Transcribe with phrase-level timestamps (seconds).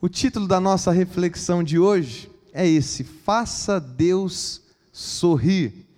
[0.00, 5.88] O título da nossa reflexão de hoje é esse: Faça Deus sorrir.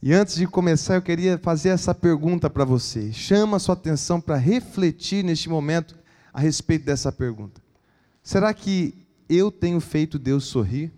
[0.00, 3.12] E antes de começar, eu queria fazer essa pergunta para você.
[3.12, 5.98] Chama a sua atenção para refletir neste momento
[6.32, 7.60] a respeito dessa pergunta.
[8.22, 8.94] Será que
[9.28, 10.92] eu tenho feito Deus sorrir?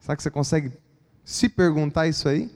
[0.00, 0.72] Será que você consegue
[1.24, 2.50] se perguntar isso aí?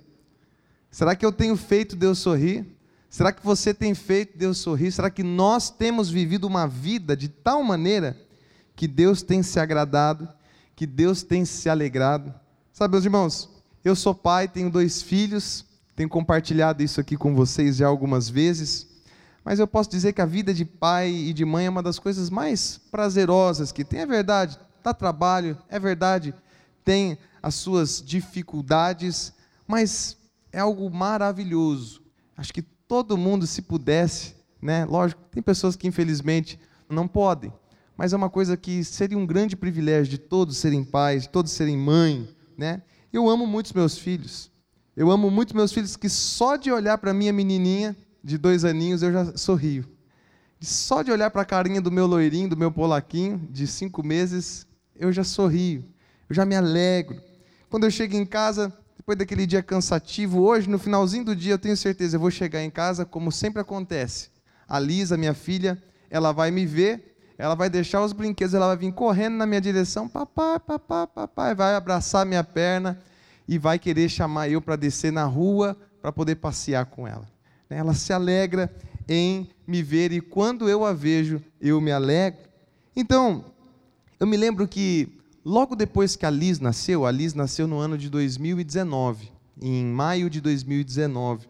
[0.91, 2.66] Será que eu tenho feito Deus sorrir?
[3.09, 4.91] Será que você tem feito Deus sorrir?
[4.91, 8.25] Será que nós temos vivido uma vida de tal maneira
[8.77, 10.28] que Deus tem se agradado,
[10.77, 12.32] que Deus tem se alegrado?
[12.73, 13.48] Sabe, meus irmãos,
[13.82, 15.64] eu sou pai, tenho dois filhos,
[15.96, 18.87] tenho compartilhado isso aqui com vocês já algumas vezes,
[19.42, 21.98] mas eu posso dizer que a vida de pai e de mãe é uma das
[21.98, 24.01] coisas mais prazerosas que tem.
[24.01, 26.34] É verdade, dá trabalho, é verdade,
[26.84, 29.32] tem as suas dificuldades,
[29.66, 30.18] mas
[30.52, 32.02] é algo maravilhoso.
[32.37, 34.84] Acho que todo mundo, se pudesse, né?
[34.84, 36.59] Lógico, tem pessoas que infelizmente
[36.90, 37.52] não podem,
[37.96, 41.52] mas é uma coisa que seria um grande privilégio de todos serem pais, de todos
[41.52, 42.82] serem mãe, né?
[43.12, 44.51] Eu amo muito meus filhos.
[44.96, 49.02] Eu amo muito meus filhos que só de olhar para minha menininha de dois aninhos
[49.02, 49.87] eu já sorrio.
[50.60, 54.66] Só de olhar para a carinha do meu loirinho, do meu polaquinho de cinco meses,
[54.95, 55.84] eu já sorrio.
[56.28, 57.21] Eu já me alegro.
[57.68, 61.59] Quando eu chego em casa, depois daquele dia cansativo, hoje, no finalzinho do dia, eu
[61.59, 64.31] tenho certeza, eu vou chegar em casa, como sempre acontece.
[64.66, 68.76] A Lisa, minha filha, ela vai me ver, ela vai deixar os brinquedos, ela vai
[68.76, 72.98] vir correndo na minha direção, papai, papai, papai, vai abraçar minha perna
[73.47, 77.28] e vai querer chamar eu para descer na rua para poder passear com ela.
[77.69, 78.72] Ela se alegra
[79.09, 82.41] em me ver e quando eu a vejo, eu me alegro.
[82.94, 83.44] Então,
[84.19, 85.16] eu me lembro que
[85.48, 89.31] Logo depois que a Liz nasceu, a Liz nasceu no ano de 2019,
[89.62, 91.47] em maio de 2019.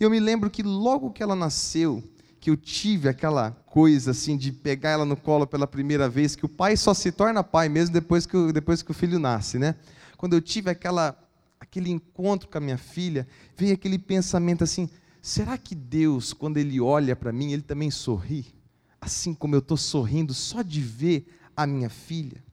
[0.00, 2.02] E eu me lembro que logo que ela nasceu,
[2.44, 6.44] que eu tive aquela coisa assim de pegar ela no colo pela primeira vez, que
[6.44, 9.76] o pai só se torna pai mesmo depois que depois que o filho nasce, né?
[10.18, 11.18] Quando eu tive aquela
[11.58, 14.90] aquele encontro com a minha filha, veio aquele pensamento assim:
[15.22, 18.54] será que Deus, quando Ele olha para mim, Ele também sorri?
[19.00, 22.44] Assim como eu estou sorrindo só de ver a minha filha?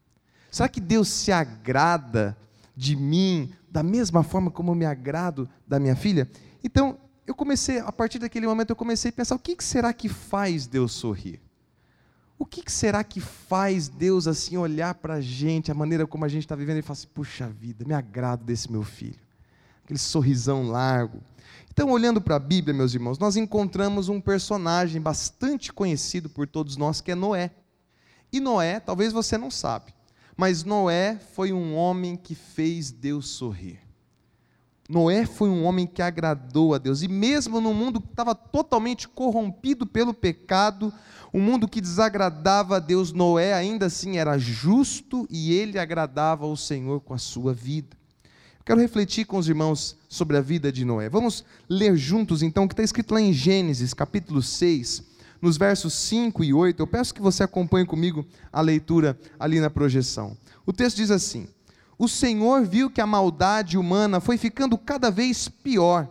[0.50, 2.38] Será que Deus se agrada
[2.78, 6.32] de mim da mesma forma como eu me agrado da minha filha?
[6.64, 10.10] Então, eu comecei, a partir daquele momento, eu comecei a pensar: o que será que
[10.10, 11.40] faz Deus sorrir?
[12.38, 16.28] O que será que faz Deus assim olhar para a gente, a maneira como a
[16.28, 19.20] gente está vivendo e falar assim: puxa vida, me agrado desse meu filho?
[19.84, 21.22] Aquele sorrisão largo.
[21.70, 26.76] Então, olhando para a Bíblia, meus irmãos, nós encontramos um personagem bastante conhecido por todos
[26.76, 27.52] nós, que é Noé.
[28.34, 29.94] E Noé, talvez você não sabe,
[30.36, 33.80] mas Noé foi um homem que fez Deus sorrir.
[34.92, 39.08] Noé foi um homem que agradou a Deus, e mesmo no mundo que estava totalmente
[39.08, 40.94] corrompido pelo pecado,
[41.34, 46.58] um mundo que desagradava a Deus, Noé ainda assim era justo e ele agradava ao
[46.58, 47.96] Senhor com a sua vida.
[48.66, 51.08] Quero refletir com os irmãos sobre a vida de Noé.
[51.08, 55.04] Vamos ler juntos então o que está escrito lá em Gênesis, capítulo 6,
[55.42, 56.82] nos versos 5 e 8.
[56.82, 60.36] Eu peço que você acompanhe comigo a leitura ali na projeção.
[60.66, 61.48] O texto diz assim:
[62.02, 66.10] O Senhor viu que a maldade humana foi ficando cada vez pior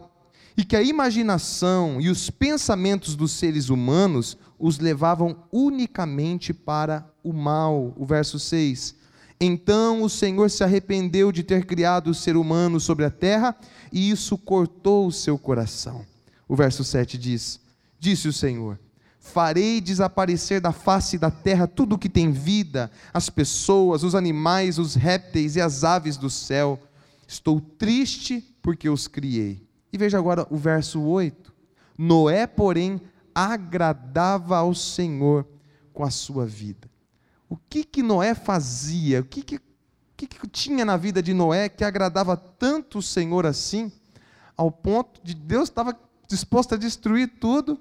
[0.56, 7.32] e que a imaginação e os pensamentos dos seres humanos os levavam unicamente para o
[7.32, 7.92] mal.
[7.96, 8.94] O verso 6.
[9.40, 13.56] Então o Senhor se arrependeu de ter criado o ser humano sobre a terra,
[13.92, 16.06] e isso cortou o seu coração.
[16.46, 17.58] O verso 7 diz:
[17.98, 18.78] Disse o Senhor:
[19.20, 24.78] Farei desaparecer da face da terra tudo o que tem vida, as pessoas, os animais,
[24.78, 26.80] os répteis e as aves do céu.
[27.28, 29.62] Estou triste porque os criei.
[29.92, 31.52] E veja agora o verso 8.
[31.98, 32.98] Noé, porém,
[33.34, 35.46] agradava ao Senhor
[35.92, 36.88] com a sua vida.
[37.46, 39.20] O que que Noé fazia?
[39.20, 39.60] O que que,
[40.16, 43.92] que, que tinha na vida de Noé que agradava tanto o Senhor assim,
[44.56, 45.94] ao ponto de Deus estava
[46.26, 47.78] disposto a destruir tudo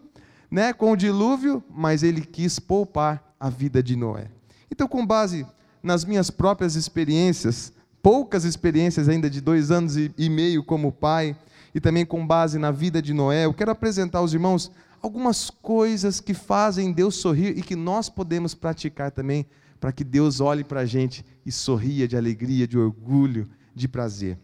[0.50, 4.28] né, com o dilúvio, mas ele quis poupar a vida de Noé.
[4.72, 5.46] Então, com base
[5.82, 7.72] nas minhas próprias experiências,
[8.02, 11.36] poucas experiências ainda de dois anos e meio como pai,
[11.74, 14.72] e também com base na vida de Noé, eu quero apresentar aos irmãos
[15.02, 19.46] algumas coisas que fazem Deus sorrir e que nós podemos praticar também,
[19.80, 24.38] para que Deus olhe para a gente e sorria de alegria, de orgulho, de prazer.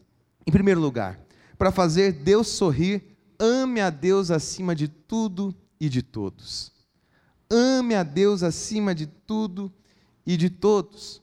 [0.47, 1.19] Em primeiro lugar,
[1.57, 3.03] para fazer Deus sorrir,
[3.39, 6.72] ame a Deus acima de tudo e de todos.
[7.50, 9.72] Ame a Deus acima de tudo
[10.25, 11.22] e de todos.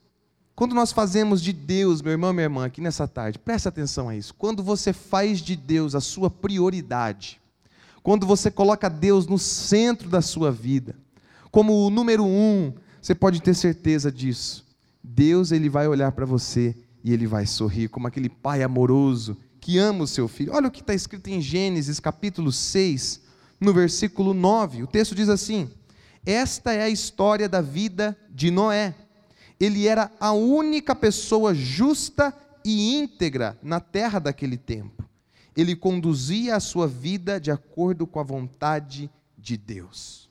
[0.55, 4.17] Quando nós fazemos de Deus, meu irmão, minha irmã, aqui nessa tarde, presta atenção a
[4.17, 4.35] isso.
[4.35, 7.41] Quando você faz de Deus a sua prioridade,
[8.03, 10.95] quando você coloca Deus no centro da sua vida,
[11.51, 14.67] como o número um, você pode ter certeza disso,
[15.03, 19.79] Deus ele vai olhar para você e ele vai sorrir, como aquele pai amoroso que
[19.79, 20.53] ama o seu filho.
[20.53, 23.22] Olha o que está escrito em Gênesis capítulo 6,
[23.63, 24.83] no versículo 9.
[24.83, 25.71] O texto diz assim:
[26.27, 28.95] Esta é a história da vida de Noé.
[29.59, 35.09] Ele era a única pessoa justa e íntegra na terra daquele tempo.
[35.57, 40.29] Ele conduzia a sua vida de acordo com a vontade de Deus.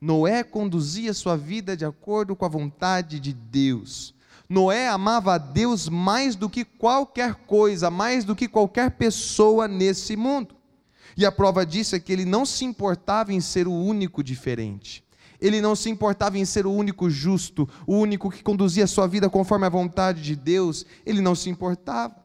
[0.00, 4.14] Noé conduzia sua vida de acordo com a vontade de Deus.
[4.46, 10.14] Noé amava a Deus mais do que qualquer coisa, mais do que qualquer pessoa nesse
[10.14, 10.54] mundo.
[11.16, 15.04] E a prova disso é que ele não se importava em ser o único diferente.
[15.40, 19.06] Ele não se importava em ser o único justo, o único que conduzia a sua
[19.06, 20.86] vida conforme a vontade de Deus.
[21.04, 22.24] Ele não se importava.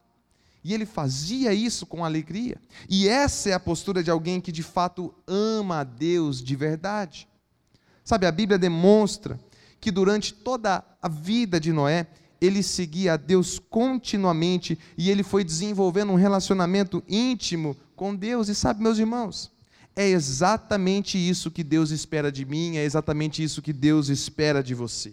[0.62, 2.56] E ele fazia isso com alegria.
[2.88, 7.28] E essa é a postura de alguém que de fato ama a Deus de verdade.
[8.04, 9.38] Sabe, a Bíblia demonstra
[9.80, 12.06] que durante toda a vida de Noé,
[12.40, 18.48] ele seguia a Deus continuamente e ele foi desenvolvendo um relacionamento íntimo com Deus.
[18.48, 19.52] E sabe, meus irmãos,
[19.94, 24.74] é exatamente isso que Deus espera de mim, é exatamente isso que Deus espera de
[24.74, 25.12] você.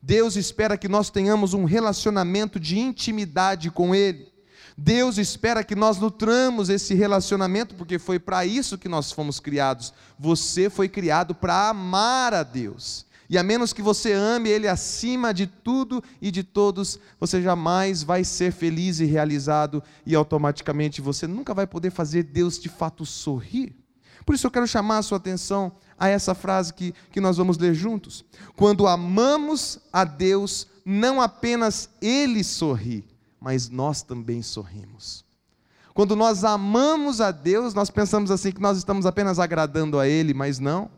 [0.00, 4.32] Deus espera que nós tenhamos um relacionamento de intimidade com Ele.
[4.78, 9.92] Deus espera que nós nutramos esse relacionamento, porque foi para isso que nós fomos criados.
[10.18, 13.04] Você foi criado para amar a Deus.
[13.30, 18.02] E a menos que você ame Ele acima de tudo e de todos, você jamais
[18.02, 23.06] vai ser feliz e realizado, e automaticamente você nunca vai poder fazer Deus de fato
[23.06, 23.72] sorrir.
[24.26, 27.56] Por isso eu quero chamar a sua atenção a essa frase que, que nós vamos
[27.56, 28.24] ler juntos.
[28.56, 33.06] Quando amamos a Deus, não apenas Ele sorri,
[33.40, 35.24] mas nós também sorrimos.
[35.94, 40.34] Quando nós amamos a Deus, nós pensamos assim que nós estamos apenas agradando a Ele,
[40.34, 40.90] mas não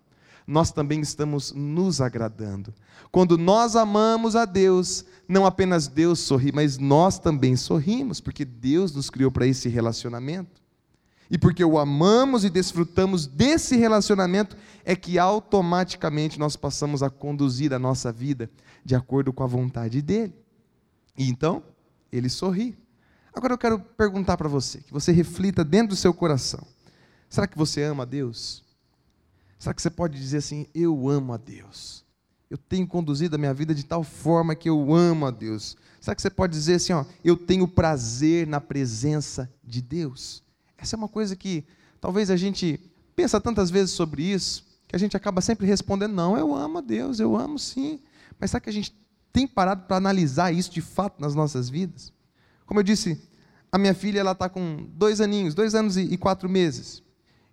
[0.46, 2.74] nós também estamos nos agradando.
[3.10, 8.94] Quando nós amamos a Deus, não apenas Deus sorri, mas nós também sorrimos, porque Deus
[8.94, 10.60] nos criou para esse relacionamento.
[11.30, 17.72] E porque o amamos e desfrutamos desse relacionamento, é que automaticamente nós passamos a conduzir
[17.72, 18.50] a nossa vida
[18.84, 20.34] de acordo com a vontade dele.
[21.16, 21.62] E então,
[22.10, 22.76] ele sorri.
[23.32, 26.66] Agora eu quero perguntar para você, que você reflita dentro do seu coração:
[27.30, 28.61] será que você ama a Deus?
[29.62, 32.04] Será que você pode dizer assim: Eu amo a Deus?
[32.50, 35.76] Eu tenho conduzido a minha vida de tal forma que eu amo a Deus.
[36.00, 40.42] Será que você pode dizer assim: ó, Eu tenho prazer na presença de Deus?
[40.76, 41.64] Essa é uma coisa que
[42.00, 42.80] talvez a gente
[43.14, 46.80] pensa tantas vezes sobre isso, que a gente acaba sempre respondendo: Não, eu amo a
[46.80, 48.00] Deus, eu amo sim.
[48.40, 48.92] Mas será que a gente
[49.32, 52.12] tem parado para analisar isso de fato nas nossas vidas?
[52.66, 53.22] Como eu disse,
[53.70, 57.00] a minha filha ela está com dois aninhos, dois anos e quatro meses,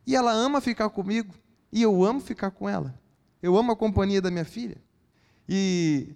[0.07, 1.35] e ela ama ficar comigo.
[1.71, 2.93] E eu amo ficar com ela.
[3.41, 4.77] Eu amo a companhia da minha filha.
[5.47, 6.15] E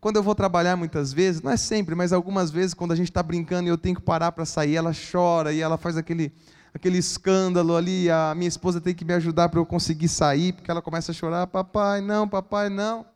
[0.00, 3.10] quando eu vou trabalhar muitas vezes, não é sempre, mas algumas vezes, quando a gente
[3.10, 6.32] está brincando e eu tenho que parar para sair, ela chora e ela faz aquele,
[6.74, 8.10] aquele escândalo ali.
[8.10, 11.14] A minha esposa tem que me ajudar para eu conseguir sair, porque ela começa a
[11.14, 13.06] chorar: Papai, não, papai, não.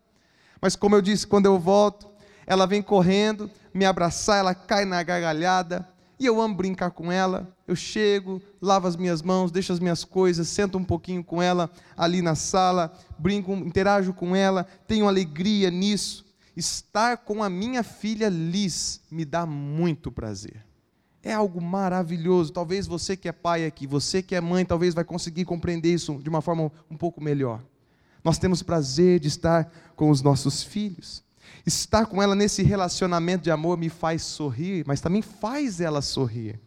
[0.60, 2.06] Mas como eu disse, quando eu volto,
[2.46, 5.86] ela vem correndo, me abraçar, ela cai na gargalhada.
[6.18, 7.54] E eu amo brincar com ela.
[7.68, 11.70] Eu chego, lavo as minhas mãos, deixo as minhas coisas, sento um pouquinho com ela
[11.96, 16.24] ali na sala, brinco, interajo com ela, tenho alegria nisso.
[16.56, 20.64] Estar com a minha filha Liz me dá muito prazer.
[21.22, 22.52] É algo maravilhoso.
[22.52, 26.18] Talvez você que é pai aqui, você que é mãe, talvez vai conseguir compreender isso
[26.22, 27.62] de uma forma um pouco melhor.
[28.24, 31.25] Nós temos prazer de estar com os nossos filhos.
[31.64, 36.60] Estar com ela nesse relacionamento de amor me faz sorrir, mas também faz ela sorrir.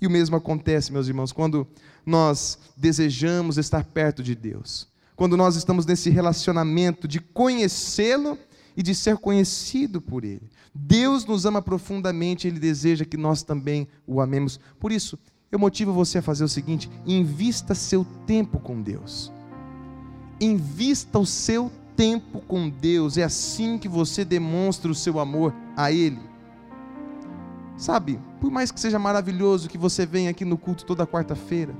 [0.00, 1.66] E o mesmo acontece, meus irmãos, quando
[2.06, 4.88] nós desejamos estar perto de Deus.
[5.16, 8.38] Quando nós estamos nesse relacionamento de conhecê-lo
[8.76, 10.48] e de ser conhecido por Ele.
[10.72, 14.60] Deus nos ama profundamente, Ele deseja que nós também o amemos.
[14.78, 15.18] Por isso,
[15.50, 19.32] eu motivo você a fazer o seguinte: invista seu tempo com Deus.
[20.40, 25.90] Invista o seu tempo com Deus, é assim que você demonstra o seu amor a
[25.90, 26.20] Ele.
[27.76, 31.74] Sabe, por mais que seja maravilhoso que você venha aqui no culto toda quarta-feira,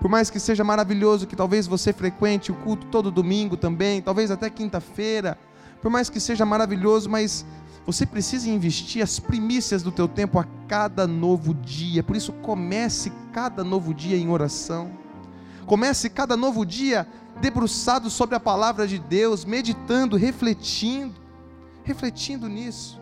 [0.00, 4.30] por mais que seja maravilhoso que talvez você frequente o culto todo domingo também, talvez
[4.30, 5.36] até quinta-feira,
[5.82, 7.44] por mais que seja maravilhoso, mas
[7.84, 12.04] você precisa investir as primícias do teu tempo a cada novo dia.
[12.04, 14.92] Por isso comece cada novo dia em oração.
[15.66, 17.04] Comece cada novo dia
[17.40, 21.14] debruçado sobre a palavra de Deus, meditando, refletindo,
[21.84, 23.00] refletindo nisso.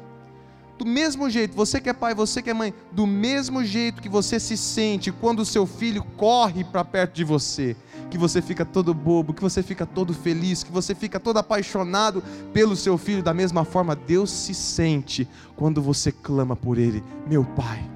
[0.76, 4.08] Do mesmo jeito, você que é pai, você que é mãe, do mesmo jeito que
[4.08, 7.76] você se sente quando o seu filho corre para perto de você,
[8.10, 12.22] que você fica todo bobo, que você fica todo feliz, que você fica todo apaixonado
[12.52, 13.22] pelo seu filho.
[13.22, 17.88] Da mesma forma, Deus se sente quando você clama por ele: Meu pai,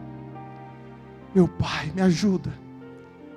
[1.35, 2.53] meu pai, me ajuda.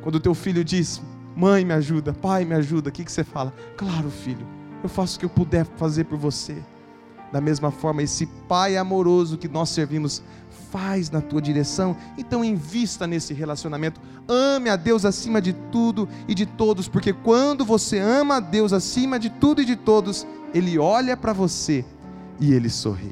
[0.04, 1.02] Quando o teu filho diz:
[1.36, 3.54] Mãe, me ajuda, pai, me ajuda, o que, que você fala?
[3.78, 4.46] Claro, filho,
[4.84, 6.58] eu faço o que eu puder fazer por você.
[7.32, 10.22] Da mesma forma, esse Pai amoroso que nós servimos
[10.70, 14.00] faz na tua direção, então invista nesse relacionamento.
[14.28, 18.72] Ame a Deus acima de tudo e de todos, porque quando você ama a Deus
[18.74, 21.86] acima de tudo e de todos, Ele olha para você
[22.40, 23.12] e Ele sorri.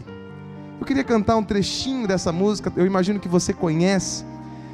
[0.79, 4.23] Eu queria cantar um trechinho dessa música, eu imagino que você conhece,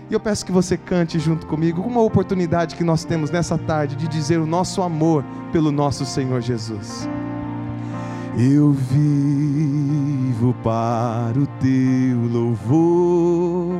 [0.09, 3.95] e eu peço que você cante junto comigo, uma oportunidade que nós temos nessa tarde
[3.95, 7.09] de dizer o nosso amor pelo nosso Senhor Jesus.
[8.37, 13.79] Eu vivo para o teu louvor,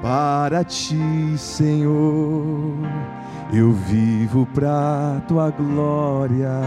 [0.00, 2.72] para ti, Senhor.
[3.52, 6.60] Eu vivo para tua glória.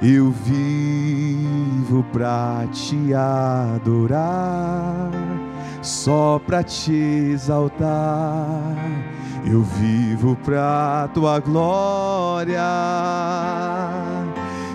[0.00, 5.10] Eu vivo para te adorar,
[5.82, 6.94] só para te
[7.32, 8.76] exaltar.
[9.44, 12.62] Eu vivo para tua glória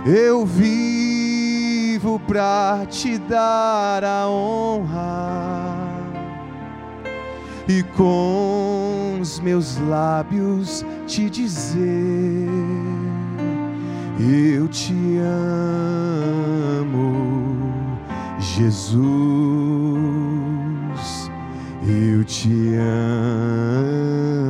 [0.06, 5.88] eu vivo para te dar a honra
[7.70, 12.50] e com os meus lábios te dizer:
[14.20, 15.20] Eu te
[16.82, 17.72] amo,
[18.40, 20.23] Jesus.
[21.86, 22.76] Eu te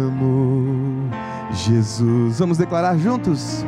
[0.07, 1.09] amo,
[1.51, 2.37] Jesus.
[2.37, 3.65] Vamos declarar juntos?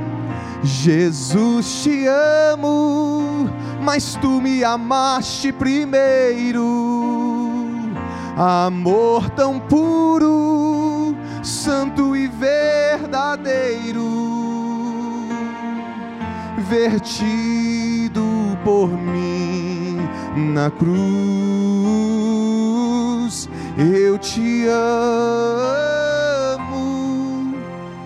[0.62, 2.05] Jesus te
[2.53, 3.50] amo,
[3.81, 6.62] mas tu me amaste primeiro.
[8.38, 14.05] Amor tão puro, santo e verdadeiro,
[16.69, 18.24] vertido
[18.63, 19.98] por mim
[20.53, 21.44] na cruz.
[23.77, 25.53] Eu te amo,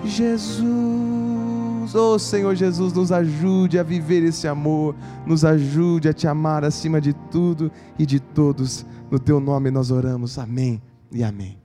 [0.04, 1.94] Jesus.
[1.94, 4.96] Oh Senhor Jesus, nos ajude a viver esse amor,
[5.28, 8.84] nos ajude a te amar acima de tudo e de todos.
[9.12, 10.40] No teu nome nós oramos.
[10.40, 11.62] Amém e amém.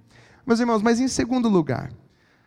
[0.47, 1.91] Meus irmãos, mas em segundo lugar,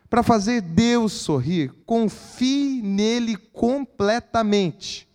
[0.08, 5.07] para fazer Deus sorrir, confie nele completamente.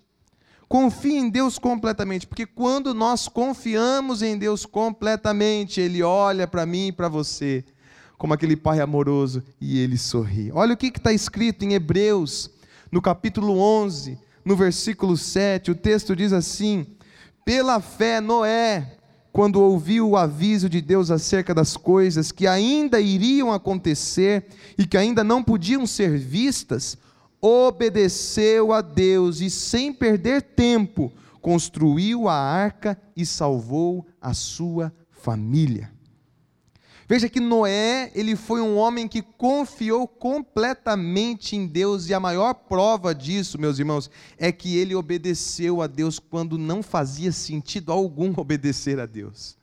[0.73, 6.87] Confie em Deus completamente, porque quando nós confiamos em Deus completamente, Ele olha para mim
[6.87, 7.63] e para você
[8.17, 10.51] como aquele pai amoroso e ele sorri.
[10.51, 12.49] Olha o que está escrito em Hebreus,
[12.91, 16.87] no capítulo 11, no versículo 7, o texto diz assim:
[17.45, 18.97] Pela fé, Noé,
[19.31, 24.97] quando ouviu o aviso de Deus acerca das coisas que ainda iriam acontecer e que
[24.97, 26.97] ainda não podiam ser vistas,
[27.45, 35.91] obedeceu a Deus e, sem perder tempo, construiu a arca e salvou a sua família.
[37.05, 42.53] Veja que Noé, ele foi um homem que confiou completamente em Deus, e a maior
[42.53, 48.33] prova disso, meus irmãos, é que ele obedeceu a Deus quando não fazia sentido algum
[48.39, 49.57] obedecer a Deus.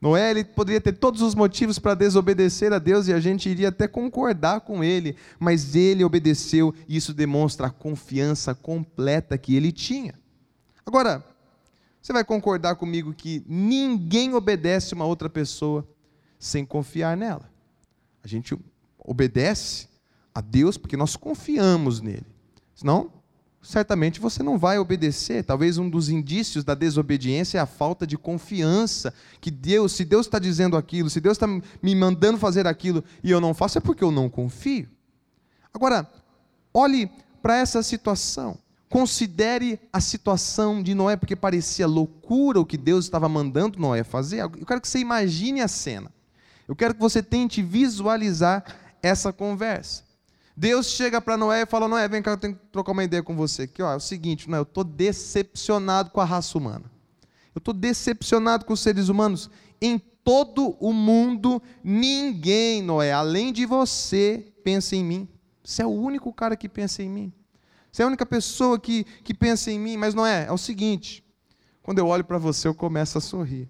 [0.00, 3.68] Noé ele poderia ter todos os motivos para desobedecer a Deus e a gente iria
[3.68, 9.72] até concordar com ele, mas ele obedeceu e isso demonstra a confiança completa que ele
[9.72, 10.14] tinha.
[10.84, 11.24] Agora,
[12.00, 15.86] você vai concordar comigo que ninguém obedece uma outra pessoa
[16.38, 17.50] sem confiar nela.
[18.22, 18.56] A gente
[18.98, 19.88] obedece
[20.34, 22.26] a Deus porque nós confiamos nele.
[22.74, 23.10] Senão,
[23.66, 25.42] certamente você não vai obedecer.
[25.42, 30.26] Talvez um dos indícios da desobediência é a falta de confiança que Deus, se Deus
[30.26, 33.80] está dizendo aquilo, se Deus está me mandando fazer aquilo e eu não faço, é
[33.80, 34.88] porque eu não confio.
[35.74, 36.08] Agora,
[36.72, 37.10] olhe
[37.42, 38.56] para essa situação.
[38.88, 44.40] Considere a situação de Noé, porque parecia loucura o que Deus estava mandando Noé fazer.
[44.40, 46.12] Eu quero que você imagine a cena.
[46.68, 48.64] Eu quero que você tente visualizar
[49.02, 50.05] essa conversa.
[50.56, 53.22] Deus chega para Noé e fala: Noé, vem cá, eu tenho que trocar uma ideia
[53.22, 53.64] com você.
[53.64, 56.90] Aqui, ó, é o seguinte, Noé, eu estou decepcionado com a raça humana.
[57.54, 59.50] Eu estou decepcionado com os seres humanos.
[59.80, 65.28] Em todo o mundo, ninguém, Noé, além de você, pensa em mim.
[65.62, 67.32] Você é o único cara que pensa em mim.
[67.92, 69.96] Você é a única pessoa que, que pensa em mim.
[69.98, 71.22] Mas, Noé, é o seguinte:
[71.82, 73.68] quando eu olho para você, eu começo a sorrir.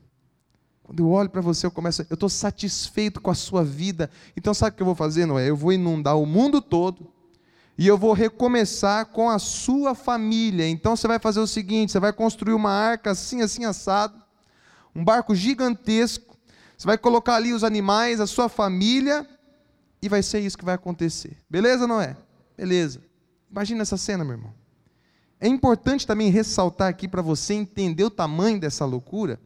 [0.87, 4.09] Quando eu olho para você, eu começo, eu estou satisfeito com a sua vida.
[4.37, 5.51] Então sabe o que eu vou fazer, Noé?
[5.51, 7.13] Eu vou inundar o mundo todo
[7.77, 10.69] e eu vou recomeçar com a sua família.
[10.69, 14.15] Então você vai fazer o seguinte: você vai construir uma arca assim, assim assado,
[14.95, 16.37] um barco gigantesco.
[16.79, 19.29] Você vai colocar ali os animais, a sua família,
[20.01, 21.37] e vai ser isso que vai acontecer.
[21.51, 22.17] Beleza, não é?
[22.57, 23.01] Beleza.
[23.51, 24.55] Imagina essa cena, meu irmão.
[25.41, 29.41] É importante também ressaltar aqui para você entender o tamanho dessa loucura,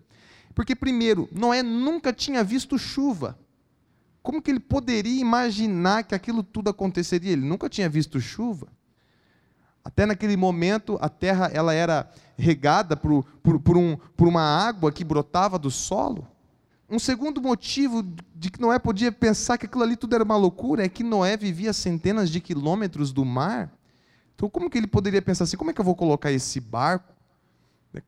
[0.55, 3.39] porque, primeiro, Noé nunca tinha visto chuva.
[4.23, 7.33] Como que ele poderia imaginar que aquilo tudo aconteceria?
[7.33, 8.69] Ele nunca tinha visto chuva.
[9.83, 14.93] Até naquele momento, a terra ela era regada por, por, por, um, por uma água
[14.93, 16.27] que brotava do solo.
[16.89, 18.03] Um segundo motivo
[18.35, 21.37] de que Noé podia pensar que aquilo ali tudo era uma loucura é que Noé
[21.37, 23.73] vivia centenas de quilômetros do mar.
[24.35, 25.57] Então, como que ele poderia pensar assim?
[25.57, 27.15] Como é que eu vou colocar esse barco?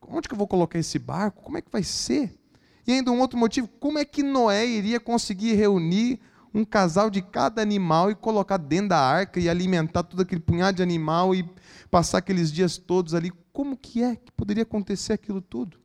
[0.07, 1.43] Onde que eu vou colocar esse barco?
[1.43, 2.37] Como é que vai ser?
[2.85, 6.19] E ainda um outro motivo, como é que Noé iria conseguir reunir
[6.53, 10.77] um casal de cada animal e colocar dentro da arca e alimentar todo aquele punhado
[10.77, 11.49] de animal e
[11.89, 13.31] passar aqueles dias todos ali?
[13.51, 15.83] Como que é que poderia acontecer aquilo tudo?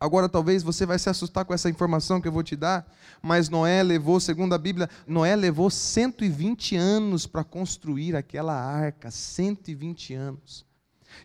[0.00, 2.86] Agora talvez você vai se assustar com essa informação que eu vou te dar,
[3.20, 10.14] mas Noé levou, segundo a Bíblia, Noé levou 120 anos para construir aquela arca, 120
[10.14, 10.67] anos.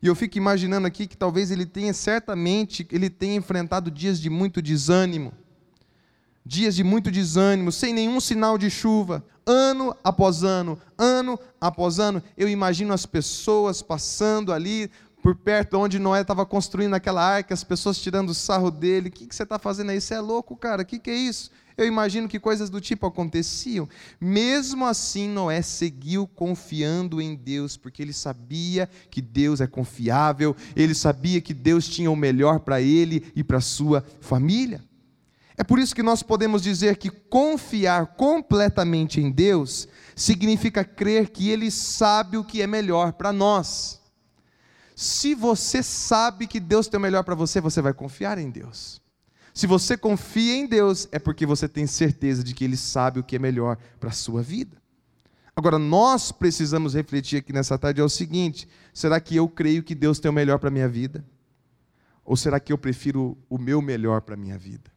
[0.01, 4.29] E eu fico imaginando aqui que talvez ele tenha, certamente, ele tenha enfrentado dias de
[4.29, 5.33] muito desânimo.
[6.45, 12.21] Dias de muito desânimo, sem nenhum sinal de chuva, ano após ano, ano após ano.
[12.37, 17.63] Eu imagino as pessoas passando ali por perto onde Noé estava construindo aquela arca, as
[17.63, 19.07] pessoas tirando sarro dele.
[19.07, 20.01] O que, que você está fazendo aí?
[20.01, 20.81] Você é louco, cara?
[20.81, 21.49] O que, que é isso?
[21.77, 23.87] Eu imagino que coisas do tipo aconteciam.
[24.19, 30.93] Mesmo assim, Noé seguiu confiando em Deus, porque ele sabia que Deus é confiável, ele
[30.93, 34.81] sabia que Deus tinha o melhor para ele e para sua família.
[35.55, 41.49] É por isso que nós podemos dizer que confiar completamente em Deus significa crer que
[41.49, 44.01] Ele sabe o que é melhor para nós.
[44.95, 49.02] Se você sabe que Deus tem o melhor para você, você vai confiar em Deus.
[49.53, 53.23] Se você confia em Deus, é porque você tem certeza de que Ele sabe o
[53.23, 54.81] que é melhor para a sua vida.
[55.55, 59.93] Agora, nós precisamos refletir aqui nessa tarde é o seguinte: será que eu creio que
[59.93, 61.23] Deus tem o melhor para a minha vida?
[62.25, 64.91] Ou será que eu prefiro o meu melhor para a minha vida?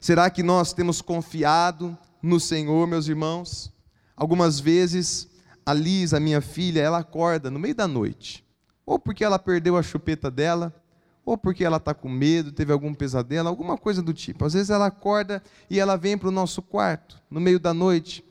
[0.00, 3.70] Será que nós temos confiado no Senhor, meus irmãos?
[4.16, 5.28] Algumas vezes,
[5.66, 8.46] a Liz, a minha filha, ela acorda no meio da noite,
[8.86, 10.74] ou porque ela perdeu a chupeta dela,
[11.24, 14.44] ou porque ela está com medo, teve algum pesadelo, alguma coisa do tipo.
[14.44, 18.24] Às vezes ela acorda e ela vem para o nosso quarto, no meio da noite.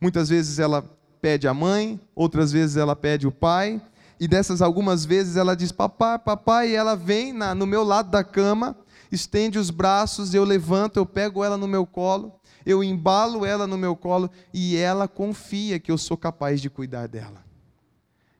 [0.00, 0.82] Muitas vezes ela
[1.20, 3.80] pede a mãe, outras vezes ela pede o pai,
[4.20, 8.10] e dessas algumas vezes ela diz: Papai, papai, e ela vem na, no meu lado
[8.10, 8.76] da cama,
[9.10, 12.32] estende os braços, eu levanto, eu pego ela no meu colo,
[12.64, 17.08] eu embalo ela no meu colo, e ela confia que eu sou capaz de cuidar
[17.08, 17.45] dela.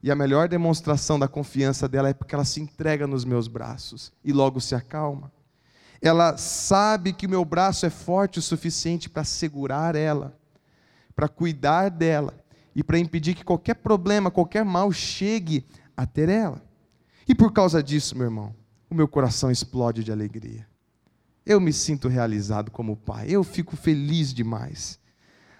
[0.01, 4.11] E a melhor demonstração da confiança dela é porque ela se entrega nos meus braços
[4.23, 5.31] e logo se acalma.
[6.01, 10.37] Ela sabe que o meu braço é forte o suficiente para segurar ela,
[11.15, 12.33] para cuidar dela
[12.75, 16.61] e para impedir que qualquer problema, qualquer mal chegue até ela.
[17.27, 18.55] E por causa disso, meu irmão,
[18.89, 20.67] o meu coração explode de alegria.
[21.45, 24.99] Eu me sinto realizado como pai, eu fico feliz demais.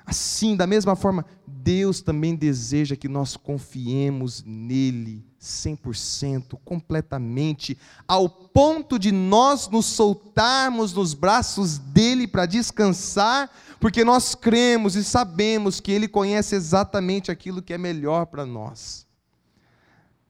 [0.07, 8.97] Assim, da mesma forma, Deus também deseja que nós confiemos nele 100%, completamente, ao ponto
[8.97, 15.91] de nós nos soltarmos nos braços dele para descansar, porque nós cremos e sabemos que
[15.91, 19.05] ele conhece exatamente aquilo que é melhor para nós.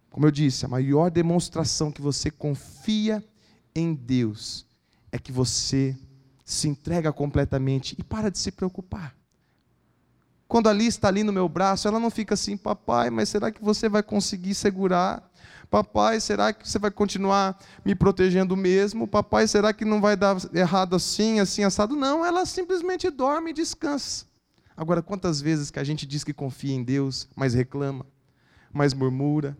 [0.10, 3.24] Como eu disse, a maior demonstração que você confia
[3.76, 4.66] em Deus
[5.12, 5.96] é que você
[6.44, 9.17] se entrega completamente e para de se preocupar.
[10.48, 13.52] Quando a Alice está ali no meu braço, ela não fica assim, papai, mas será
[13.52, 15.30] que você vai conseguir segurar?
[15.70, 19.06] Papai, será que você vai continuar me protegendo mesmo?
[19.06, 21.96] Papai, será que não vai dar errado assim, assim, assado?
[21.96, 24.26] Não, ela simplesmente dorme e descansa.
[24.78, 28.06] Agora, quantas vezes que a gente diz que confia em Deus, mas reclama,
[28.72, 29.58] mas murmura,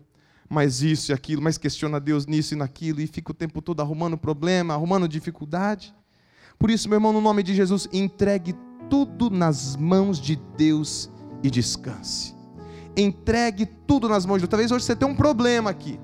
[0.48, 3.82] mas isso e aquilo, mas questiona Deus nisso e naquilo, e fica o tempo todo
[3.82, 5.94] arrumando problema, arrumando dificuldade?
[6.58, 8.54] Por isso, meu irmão, no nome de Jesus, entregue
[8.88, 11.10] tudo nas mãos de Deus
[11.42, 12.34] e descanse.
[12.96, 14.50] Entregue tudo nas mãos de Deus.
[14.50, 16.00] Talvez hoje você tenha um problema aqui.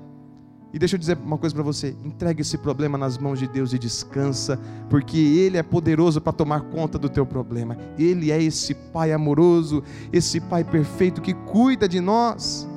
[0.73, 3.71] E deixa eu dizer uma coisa para você: entregue esse problema nas mãos de Deus
[3.71, 7.77] e descansa, porque Ele é poderoso para tomar conta do teu problema.
[7.97, 12.67] Ele é esse Pai amoroso, esse Pai perfeito que cuida de nós.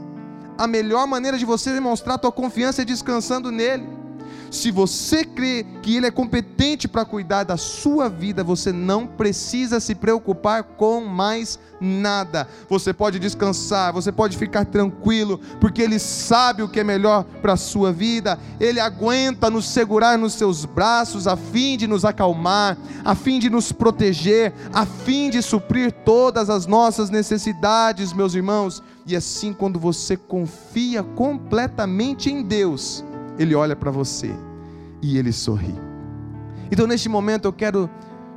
[0.57, 3.87] A melhor maneira de você demonstrar tua confiança é descansando nele.
[4.51, 9.81] Se você crê que Ele é competente para cuidar da sua vida, você não precisa
[9.81, 12.49] se preocupar com mais nada.
[12.69, 17.53] Você pode descansar, você pode ficar tranquilo, porque Ele sabe o que é melhor para
[17.53, 18.39] a sua vida.
[18.59, 23.51] Ele aguenta nos segurar nos seus braços, a fim de nos acalmar, a fim de
[23.51, 28.83] nos proteger, a fim de suprir todas as nossas necessidades, meus irmãos.
[29.07, 33.03] E assim, quando você confia completamente em Deus,
[33.39, 34.35] Ele olha para você
[35.01, 35.75] e Ele sorri.
[36.71, 37.89] Então, neste momento, eu quero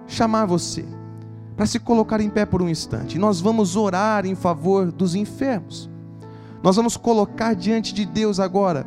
[0.07, 0.85] chamar você
[1.55, 3.19] para se colocar em pé por um instante.
[3.19, 5.89] Nós vamos orar em favor dos enfermos.
[6.63, 8.85] Nós vamos colocar diante de Deus agora,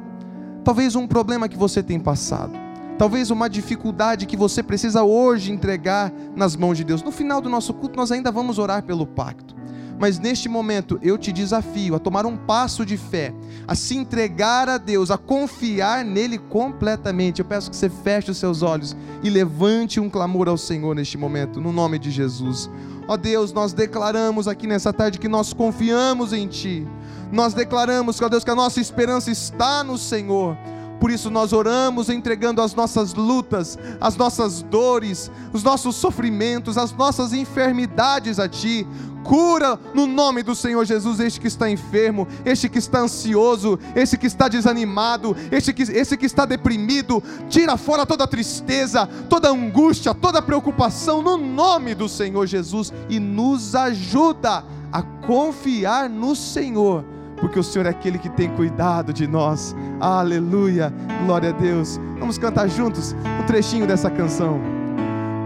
[0.63, 2.53] talvez um problema que você tem passado,
[2.97, 7.03] talvez uma dificuldade que você precisa hoje entregar nas mãos de Deus.
[7.03, 9.57] No final do nosso culto, nós ainda vamos orar pelo pacto.
[9.99, 13.33] Mas neste momento eu te desafio a tomar um passo de fé,
[13.67, 17.39] a se entregar a Deus, a confiar nele completamente.
[17.41, 21.17] Eu peço que você feche os seus olhos e levante um clamor ao Senhor neste
[21.17, 22.69] momento, no nome de Jesus.
[23.07, 26.87] Ó Deus, nós declaramos aqui nessa tarde que nós confiamos em Ti.
[27.31, 30.57] Nós declaramos, ó Deus, que a nossa esperança está no Senhor.
[31.05, 36.93] Por isso nós oramos entregando as nossas lutas, as nossas dores, os nossos sofrimentos, as
[36.93, 38.87] nossas enfermidades a Ti.
[39.23, 44.17] Cura no nome do Senhor Jesus este que está enfermo, este que está ansioso, este
[44.17, 47.23] que está desanimado, este que, este que está deprimido.
[47.51, 53.75] Tira fora toda tristeza, toda angústia, toda preocupação no nome do Senhor Jesus e nos
[53.75, 57.05] ajuda a confiar no Senhor
[57.45, 59.77] porque o Senhor é aquele que tem cuidado de nós.
[60.01, 60.91] Aleluia,
[61.27, 62.01] glória a Deus.
[62.19, 64.59] Vamos cantar juntos um trechinho dessa canção.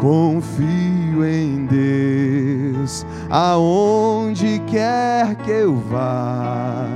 [0.00, 6.87] Confio em Deus, aonde quer que eu vá,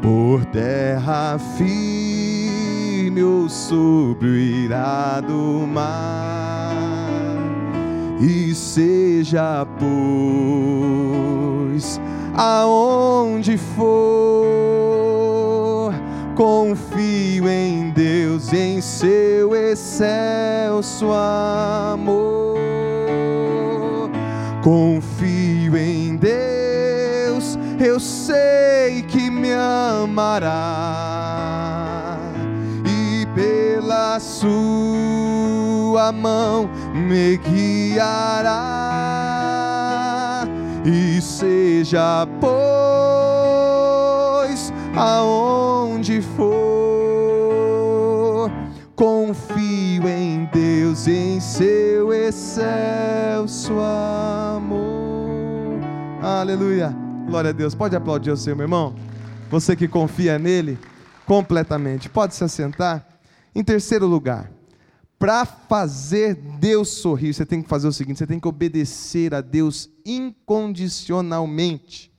[0.00, 6.70] por terra firme ou sobre o irado mar,
[8.20, 9.90] e seja, pois,
[12.40, 13.92] aonde for,
[16.34, 22.58] confio em Deus, em seu excelso amor.
[24.62, 30.56] Confio em Deus, eu sei que me amará
[32.86, 39.29] e pela sua mão me guiará
[40.84, 42.62] e seja pois
[44.96, 46.48] aonde for
[48.94, 55.80] confio em Deus em seu excelso amor.
[56.22, 56.94] Aleluia.
[57.26, 57.74] Glória a Deus.
[57.74, 58.94] Pode aplaudir o seu meu irmão?
[59.50, 60.78] Você que confia nele
[61.24, 62.10] completamente.
[62.10, 63.06] Pode se assentar.
[63.54, 64.50] Em terceiro lugar
[65.20, 69.42] para fazer Deus sorrir, você tem que fazer o seguinte: você tem que obedecer a
[69.42, 72.10] Deus incondicionalmente,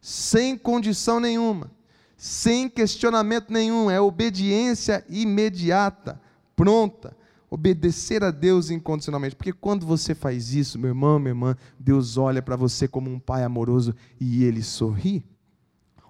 [0.00, 1.70] sem condição nenhuma,
[2.16, 6.20] sem questionamento nenhum, é obediência imediata,
[6.56, 7.16] pronta.
[7.48, 12.42] Obedecer a Deus incondicionalmente, porque quando você faz isso, meu irmão, minha irmã, Deus olha
[12.42, 15.24] para você como um pai amoroso e ele sorri.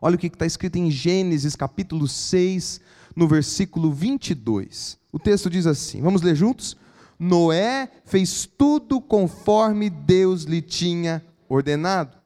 [0.00, 2.80] Olha o que está escrito em Gênesis capítulo 6,
[3.14, 5.03] no versículo 22.
[5.14, 6.76] O texto diz assim: vamos ler juntos?
[7.16, 12.18] Noé fez tudo conforme Deus lhe tinha ordenado.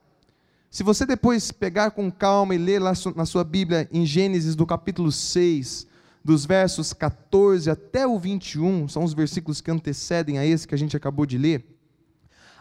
[0.70, 4.64] Se você depois pegar com calma e ler lá na sua Bíblia, em Gênesis, do
[4.64, 5.87] capítulo 6,
[6.24, 10.79] dos versos 14 até o 21, são os versículos que antecedem a esse que a
[10.79, 11.66] gente acabou de ler.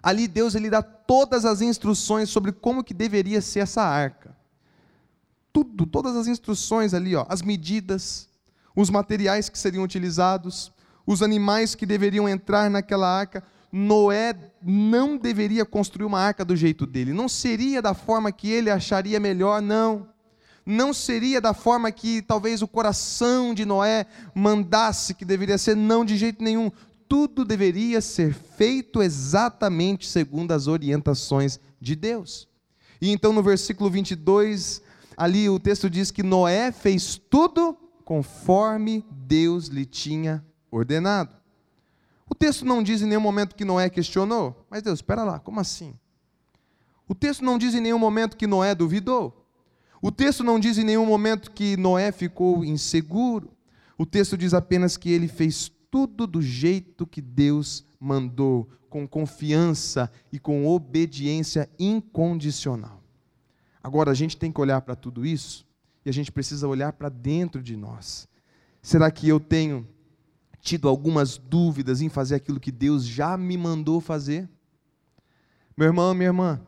[0.03, 4.35] Ali Deus ele dá todas as instruções sobre como que deveria ser essa arca.
[5.53, 8.27] Tudo, todas as instruções ali, ó, as medidas,
[8.77, 10.71] os materiais que seriam utilizados,
[11.03, 13.43] os animais que deveriam entrar naquela arca.
[13.71, 18.69] Noé não deveria construir uma arca do jeito dele, não seria da forma que ele
[18.69, 20.07] acharia melhor, não.
[20.63, 26.05] Não seria da forma que talvez o coração de Noé mandasse que deveria ser, não,
[26.05, 26.69] de jeito nenhum.
[27.09, 32.47] Tudo deveria ser feito exatamente segundo as orientações de Deus.
[33.01, 34.83] E então no versículo 22,
[35.15, 37.75] ali o texto diz que Noé fez tudo
[38.07, 40.41] conforme Deus lhe tinha
[40.71, 41.35] ordenado.
[42.25, 45.59] O texto não diz em nenhum momento que Noé questionou, mas Deus, espera lá, como
[45.59, 45.93] assim?
[47.05, 49.45] O texto não diz em nenhum momento que Noé duvidou.
[50.01, 53.51] O texto não diz em nenhum momento que Noé ficou inseguro.
[53.97, 60.09] O texto diz apenas que ele fez tudo do jeito que Deus mandou, com confiança
[60.31, 63.03] e com obediência incondicional.
[63.83, 65.66] Agora a gente tem que olhar para tudo isso
[66.07, 68.29] e a gente precisa olhar para dentro de nós.
[68.81, 69.85] Será que eu tenho
[70.61, 74.47] tido algumas dúvidas em fazer aquilo que Deus já me mandou fazer?
[75.75, 76.61] Meu irmão, minha irmã,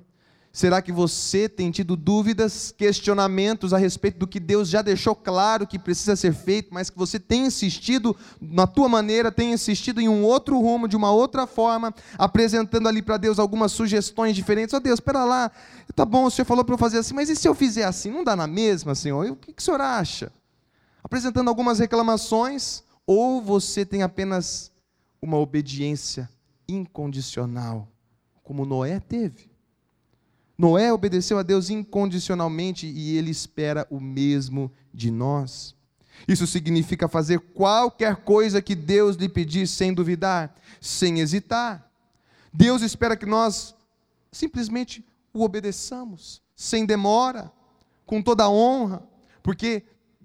[0.52, 5.68] Será que você tem tido dúvidas, questionamentos a respeito do que Deus já deixou claro
[5.68, 10.10] que precisa ser feito, mas que você tem insistido na tua maneira, tem insistido em
[10.10, 14.74] um outro rumo, de uma outra forma, apresentando ali para Deus algumas sugestões diferentes?
[14.74, 15.52] Ó oh, Deus, espera lá,
[15.96, 18.10] tá bom, o Senhor falou para eu fazer assim, mas e se eu fizer assim?
[18.10, 19.30] Não dá na mesma, Senhor?
[19.30, 20.32] O que o Senhor acha?
[21.04, 24.72] Apresentando algumas reclamações, ou você tem apenas
[25.22, 26.28] uma obediência
[26.68, 27.88] incondicional,
[28.44, 29.49] como Noé teve?
[30.60, 35.74] Noé obedeceu a Deus incondicionalmente e ele espera o mesmo de nós.
[36.28, 41.90] Isso significa fazer qualquer coisa que Deus lhe pedir sem duvidar, sem hesitar.
[42.52, 43.74] Deus espera que nós
[44.34, 45.02] simplesmente
[45.34, 47.50] o obedeçamos, sem demora,
[48.06, 49.02] com toda a honra,
[49.42, 49.84] porque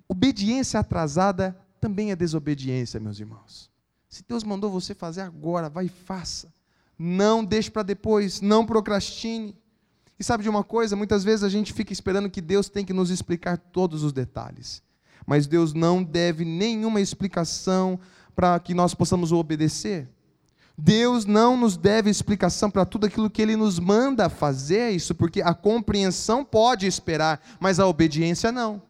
[0.08, 3.70] obediência atrasada também é desobediência, meus irmãos.
[4.08, 6.52] Se Deus mandou você fazer agora, vai e faça.
[6.98, 9.56] Não deixe para depois, não procrastine.
[10.18, 10.94] E sabe de uma coisa?
[10.94, 14.82] Muitas vezes a gente fica esperando que Deus tem que nos explicar todos os detalhes.
[15.26, 17.98] Mas Deus não deve nenhuma explicação
[18.34, 20.08] para que nós possamos obedecer.
[20.76, 25.40] Deus não nos deve explicação para tudo aquilo que Ele nos manda fazer, isso porque
[25.40, 28.82] a compreensão pode esperar, mas a obediência não.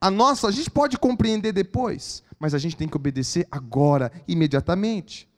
[0.00, 5.28] A nossa, a gente pode compreender depois, mas a gente tem que obedecer agora, imediatamente.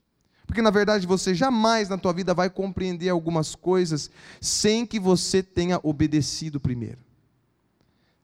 [0.47, 5.43] Porque na verdade você jamais na tua vida vai compreender algumas coisas sem que você
[5.43, 6.99] tenha obedecido primeiro.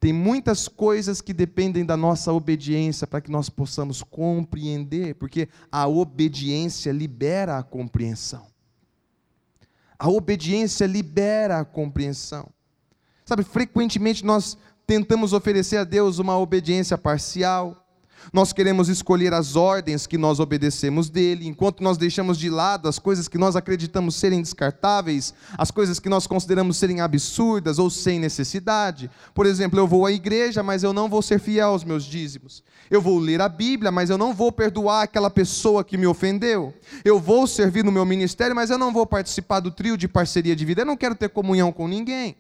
[0.03, 5.87] Tem muitas coisas que dependem da nossa obediência para que nós possamos compreender, porque a
[5.87, 8.47] obediência libera a compreensão.
[9.97, 12.49] A obediência libera a compreensão.
[13.25, 17.82] Sabe, frequentemente nós tentamos oferecer a Deus uma obediência parcial,
[18.33, 22.99] nós queremos escolher as ordens que nós obedecemos dele, enquanto nós deixamos de lado as
[22.99, 28.19] coisas que nós acreditamos serem descartáveis, as coisas que nós consideramos serem absurdas ou sem
[28.19, 29.11] necessidade.
[29.35, 32.63] Por exemplo, eu vou à igreja, mas eu não vou ser fiel aos meus dízimos.
[32.91, 36.75] Eu vou ler a Bíblia, mas eu não vou perdoar aquela pessoa que me ofendeu.
[37.05, 40.55] Eu vou servir no meu ministério, mas eu não vou participar do trio de parceria
[40.55, 40.83] de vida.
[40.83, 42.37] Eu não quero ter comunhão com ninguém.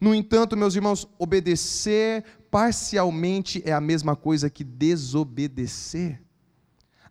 [0.00, 6.22] No entanto, meus irmãos, obedecer parcialmente é a mesma coisa que desobedecer.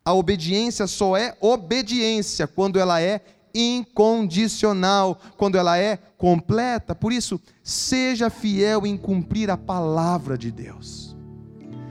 [0.03, 3.21] A obediência só é obediência quando ela é
[3.53, 6.95] incondicional, quando ela é completa.
[6.95, 11.15] Por isso, seja fiel em cumprir a palavra de Deus.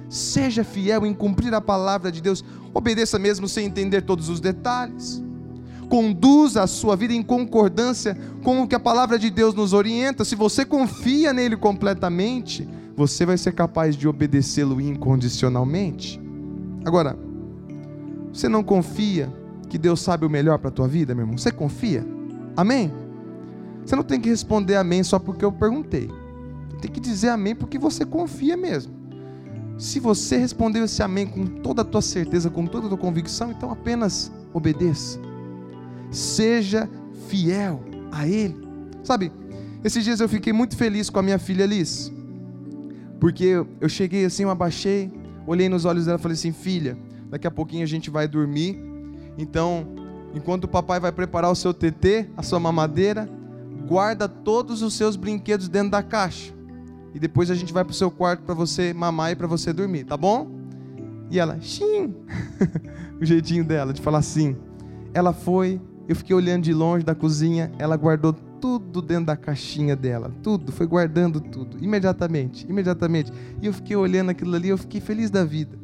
[0.08, 2.44] Seja fiel em cumprir a palavra de Deus.
[2.74, 5.22] Obedeça mesmo sem entender todos os detalhes
[5.88, 10.24] conduza a sua vida em concordância com o que a palavra de Deus nos orienta.
[10.24, 16.20] Se você confia nele completamente, você vai ser capaz de obedecê-lo incondicionalmente.
[16.84, 17.18] Agora,
[18.32, 19.32] você não confia
[19.68, 21.38] que Deus sabe o melhor para a tua vida, meu irmão?
[21.38, 22.06] Você confia?
[22.56, 22.92] Amém?
[23.84, 26.10] Você não tem que responder amém só porque eu perguntei.
[26.80, 28.92] Tem que dizer amém porque você confia mesmo.
[29.78, 33.52] Se você respondeu esse amém com toda a tua certeza, com toda a tua convicção,
[33.52, 35.27] então apenas obedeça
[36.10, 36.88] seja
[37.28, 38.56] fiel a Ele.
[39.02, 39.32] Sabe,
[39.84, 42.12] esses dias eu fiquei muito feliz com a minha filha Liz,
[43.20, 45.10] porque eu cheguei assim, eu abaixei,
[45.46, 46.98] olhei nos olhos dela e falei assim: filha,
[47.30, 48.78] daqui a pouquinho a gente vai dormir,
[49.38, 49.86] então,
[50.34, 53.30] enquanto o papai vai preparar o seu TT, a sua mamadeira,
[53.86, 56.52] guarda todos os seus brinquedos dentro da caixa.
[57.14, 59.72] E depois a gente vai para o seu quarto para você mamar e para você
[59.72, 60.50] dormir, tá bom?
[61.30, 62.14] E ela, sim,
[63.20, 64.56] o jeitinho dela de falar sim.
[65.14, 69.94] Ela foi, eu fiquei olhando de longe da cozinha, ela guardou tudo dentro da caixinha
[69.94, 73.30] dela, tudo, foi guardando tudo, imediatamente, imediatamente.
[73.60, 75.78] E eu fiquei olhando aquilo ali, eu fiquei feliz da vida.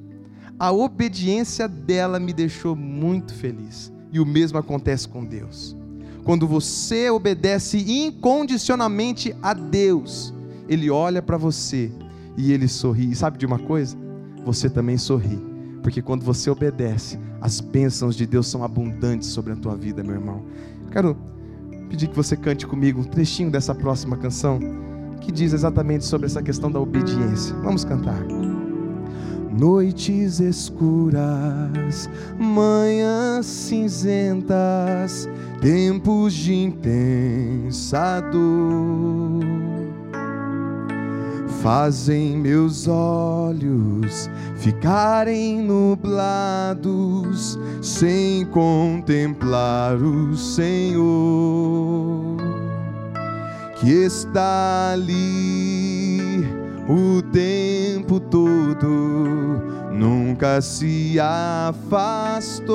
[0.59, 3.93] A obediência dela me deixou muito feliz.
[4.11, 5.77] E o mesmo acontece com Deus.
[6.25, 10.33] Quando você obedece incondicionalmente a Deus,
[10.69, 11.93] Ele olha para você
[12.37, 13.11] e Ele sorri.
[13.11, 13.97] E sabe de uma coisa?
[14.45, 15.54] Você também sorri
[15.85, 20.15] porque quando você obedece, as bênçãos de Deus são abundantes sobre a tua vida, meu
[20.15, 20.43] irmão.
[20.91, 21.15] Quero
[21.91, 24.59] pedir que você cante comigo um trechinho dessa próxima canção
[25.21, 27.55] que diz exatamente sobre essa questão da obediência.
[27.57, 28.19] Vamos cantar.
[29.53, 32.09] Noites escuras,
[32.41, 35.29] manhãs cinzentas,
[35.61, 39.94] tempos de intensa dor
[41.65, 52.37] fazem meus olhos ficarem nublados sem contemplar o Senhor
[53.81, 56.47] que está ali
[56.87, 58.87] o tempo todo
[59.91, 62.75] nunca se afastou,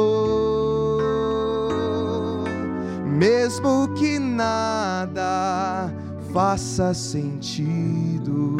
[3.05, 5.93] mesmo que nada
[6.33, 8.57] faça sentido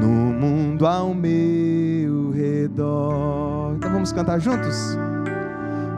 [0.00, 3.74] no mundo ao meu redor.
[3.76, 4.96] Então vamos cantar juntos?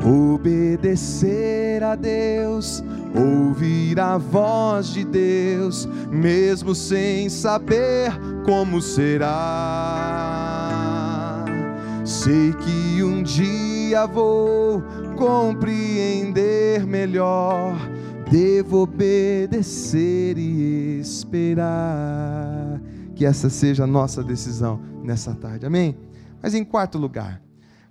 [0.05, 2.83] Obedecer a Deus,
[3.15, 8.11] ouvir a voz de Deus, mesmo sem saber
[8.45, 10.33] como será.
[12.05, 14.83] Sei que um dia vou
[15.17, 17.77] compreender melhor,
[18.33, 22.81] devo obedecer e esperar.
[23.15, 25.95] Que essa seja a nossa decisão nessa tarde, amém?
[26.43, 27.43] Mas em quarto lugar,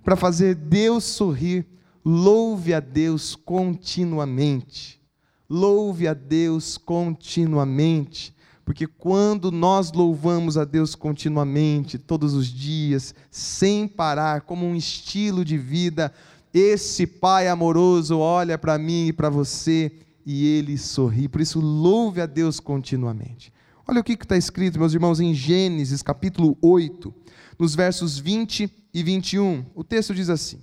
[0.02, 1.64] para fazer Deus sorrir,
[2.04, 5.00] louve a Deus continuamente.
[5.48, 13.86] Louve a Deus continuamente, porque quando nós louvamos a Deus continuamente, todos os dias, sem
[13.86, 16.12] parar, como um estilo de vida,
[16.52, 19.92] esse Pai amoroso olha para mim e para você
[20.24, 21.28] e ele sorri.
[21.28, 23.52] Por isso, louve a Deus continuamente.
[23.86, 27.12] Olha o que está escrito, meus irmãos, em Gênesis capítulo 8,
[27.58, 29.66] nos versos 20 e 21.
[29.74, 30.60] O texto diz assim: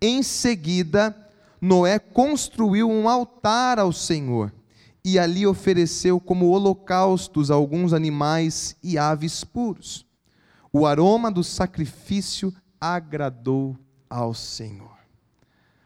[0.00, 1.16] Em seguida,
[1.60, 4.52] Noé construiu um altar ao Senhor
[5.04, 10.04] e ali ofereceu como holocaustos alguns animais e aves puros.
[10.72, 13.78] O aroma do sacrifício agradou
[14.10, 14.96] ao Senhor.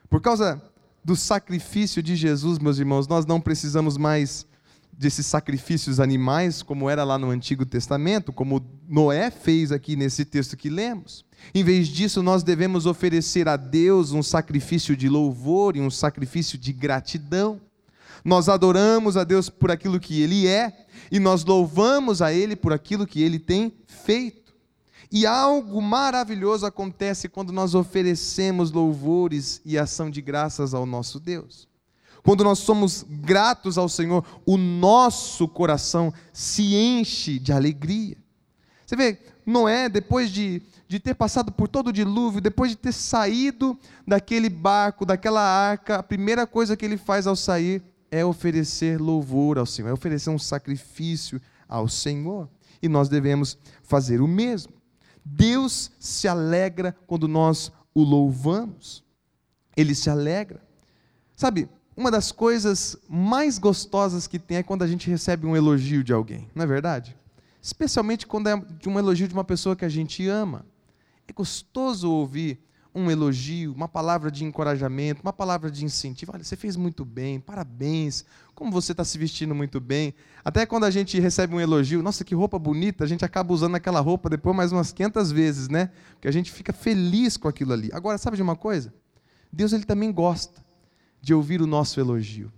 [0.09, 0.61] Por causa
[1.05, 4.47] do sacrifício de Jesus, meus irmãos, nós não precisamos mais
[5.01, 10.59] desses sacrifícios animais, como era lá no Antigo Testamento, como Noé fez aqui nesse texto
[10.59, 11.25] que lemos.
[11.55, 16.59] Em vez disso, nós devemos oferecer a Deus um sacrifício de louvor e um sacrifício
[16.59, 17.59] de gratidão.
[18.23, 22.71] Nós adoramos a Deus por aquilo que Ele é e nós louvamos a Ele por
[22.71, 24.40] aquilo que Ele tem feito.
[25.13, 31.69] E algo maravilhoso acontece quando nós oferecemos louvores e ação de graças ao nosso Deus.
[32.23, 38.17] Quando nós somos gratos ao Senhor, o nosso coração se enche de alegria.
[38.87, 42.93] Você vê, Noé, depois de, de ter passado por todo o dilúvio, depois de ter
[42.93, 49.01] saído daquele barco, daquela arca, a primeira coisa que ele faz ao sair é oferecer
[49.01, 52.49] louvor ao Senhor, é oferecer um sacrifício ao Senhor.
[52.83, 54.80] E nós devemos fazer o mesmo.
[55.25, 59.05] Deus se alegra quando nós o louvamos.
[59.77, 60.63] Ele se alegra.
[61.37, 66.03] Sabe, uma das coisas mais gostosas que tem é quando a gente recebe um elogio
[66.03, 67.17] de alguém, não é verdade?
[67.63, 70.65] Especialmente quando é de um elogio de uma pessoa que a gente ama.
[71.29, 72.59] É gostoso ouvir
[72.95, 76.33] um elogio, uma palavra de encorajamento, uma palavra de incentivo.
[76.35, 78.25] Olha, você fez muito bem, parabéns,
[78.55, 80.15] como você está se vestindo muito bem.
[80.45, 83.77] Até quando a gente recebe um elogio, nossa, que roupa bonita, a gente acaba usando
[83.77, 85.91] aquela roupa depois mais umas 500 vezes, né?
[86.13, 87.91] Porque a gente fica feliz com aquilo ali.
[87.93, 88.93] Agora, sabe de uma coisa?
[89.53, 90.65] Deus ele também gosta
[91.23, 92.53] de ouvir o nosso elogio.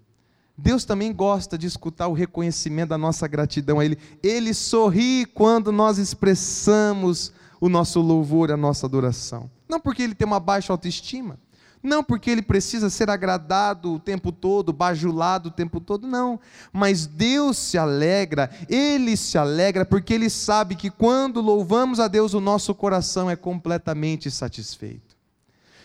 [0.57, 3.99] Deus também gosta de escutar o reconhecimento da nossa gratidão a Ele.
[4.23, 9.51] Ele sorri quando nós expressamos o nosso louvor, a nossa adoração.
[9.73, 11.39] Não porque Ele tem uma baixa autoestima,
[11.83, 16.39] não porque Ele precisa ser agradado o tempo todo, bajulado o tempo todo, não.
[16.71, 22.35] Mas Deus se alegra, Ele se alegra porque Ele sabe que quando louvamos a Deus,
[22.35, 25.17] o nosso coração é completamente satisfeito.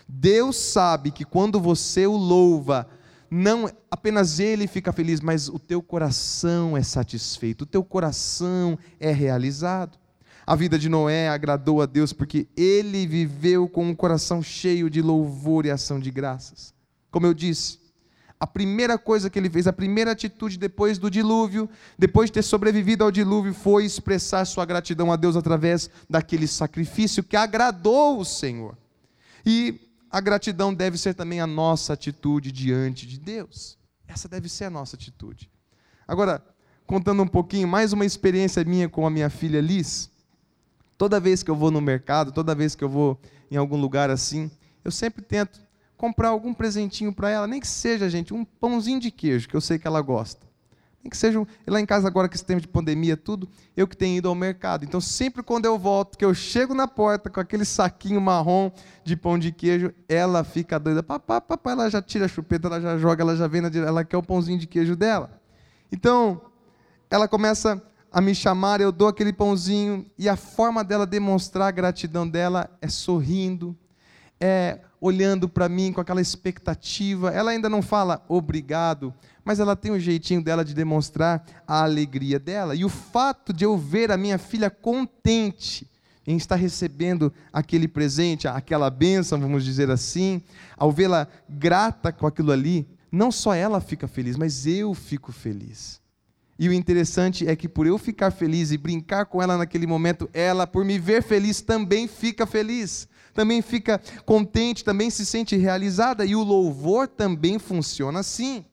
[0.06, 2.89] Deus sabe que quando você o louva,
[3.32, 9.13] não apenas ele fica feliz, mas o teu coração é satisfeito, o teu coração é
[9.13, 9.97] realizado.
[10.47, 15.01] A vida de Noé agradou a Deus porque ele viveu com um coração cheio de
[15.01, 16.73] louvor e ação de graças.
[17.12, 17.79] Como eu disse,
[18.39, 22.43] a primeira coisa que ele fez, a primeira atitude depois do dilúvio, depois de ter
[22.43, 28.23] sobrevivido ao dilúvio, foi expressar sua gratidão a Deus através daquele sacrifício que agradou o
[28.23, 28.77] Senhor.
[29.45, 33.77] E a gratidão deve ser também a nossa atitude diante de Deus.
[34.07, 35.51] Essa deve ser a nossa atitude.
[36.07, 36.41] Agora,
[36.86, 40.10] contando um pouquinho, mais uma experiência minha com a minha filha Liz.
[40.97, 43.19] Toda vez que eu vou no mercado, toda vez que eu vou
[43.51, 44.49] em algum lugar assim,
[44.83, 45.60] eu sempre tento
[45.95, 49.62] comprar algum presentinho para ela, nem que seja, gente, um pãozinho de queijo, que eu
[49.62, 50.47] sei que ela gosta.
[51.03, 53.95] Nem que seja, lá em casa agora que esse tempo de pandemia tudo, eu que
[53.95, 54.83] tenho ido ao mercado.
[54.83, 58.71] Então sempre quando eu volto, que eu chego na porta com aquele saquinho marrom
[59.03, 61.01] de pão de queijo, ela fica doida.
[61.01, 64.03] Papai, papai, ela já tira a chupeta, ela já joga, ela já vem na ela
[64.03, 65.39] quer o pãozinho de queijo dela.
[65.91, 66.41] Então,
[67.10, 67.81] ela começa
[68.12, 72.69] a me chamar, eu dou aquele pãozinho e a forma dela demonstrar a gratidão dela
[72.81, 73.75] é sorrindo,
[74.39, 77.31] é olhando para mim com aquela expectativa.
[77.31, 82.39] Ela ainda não fala obrigado, mas ela tem um jeitinho dela de demonstrar a alegria
[82.39, 82.75] dela.
[82.75, 85.87] E o fato de eu ver a minha filha contente
[86.25, 90.41] em estar recebendo aquele presente, aquela bênção, vamos dizer assim,
[90.75, 96.01] ao vê-la grata com aquilo ali, não só ela fica feliz, mas eu fico feliz.
[96.60, 100.29] E o interessante é que por eu ficar feliz e brincar com ela naquele momento,
[100.33, 106.25] ela, por me ver feliz, também fica feliz, também fica contente, também se sente realizada,
[106.25, 108.65] e o louvor também funciona assim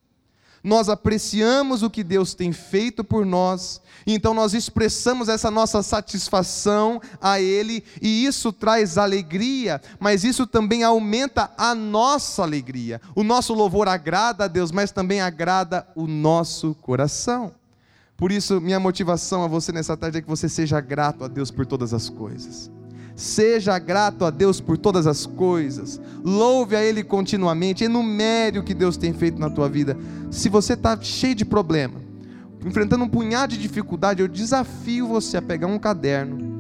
[0.65, 7.03] nós apreciamos o que Deus tem feito por nós, então nós expressamos essa nossa satisfação
[7.21, 12.99] a Ele, e isso traz alegria, mas isso também aumenta a nossa alegria.
[13.15, 17.53] O nosso louvor agrada a Deus, mas também agrada o nosso coração.
[18.17, 21.51] Por isso, minha motivação a você nessa tarde é que você seja grato a Deus
[21.51, 22.71] por todas as coisas.
[23.17, 26.01] Seja grato a Deus por todas as coisas.
[26.25, 27.85] Louve a Ele continuamente.
[27.85, 29.97] Enumere o que Deus tem feito na tua vida.
[30.31, 32.01] Se você está cheio de problema,
[32.65, 36.55] enfrentando um punhado de dificuldade, eu desafio você a pegar um caderno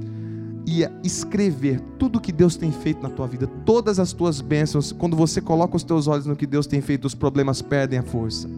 [0.66, 4.40] e a escrever tudo o que Deus tem feito na tua vida, todas as tuas
[4.40, 4.92] bênçãos.
[4.92, 8.02] Quando você coloca os teus olhos no que Deus tem feito, os problemas perdem a
[8.02, 8.48] força,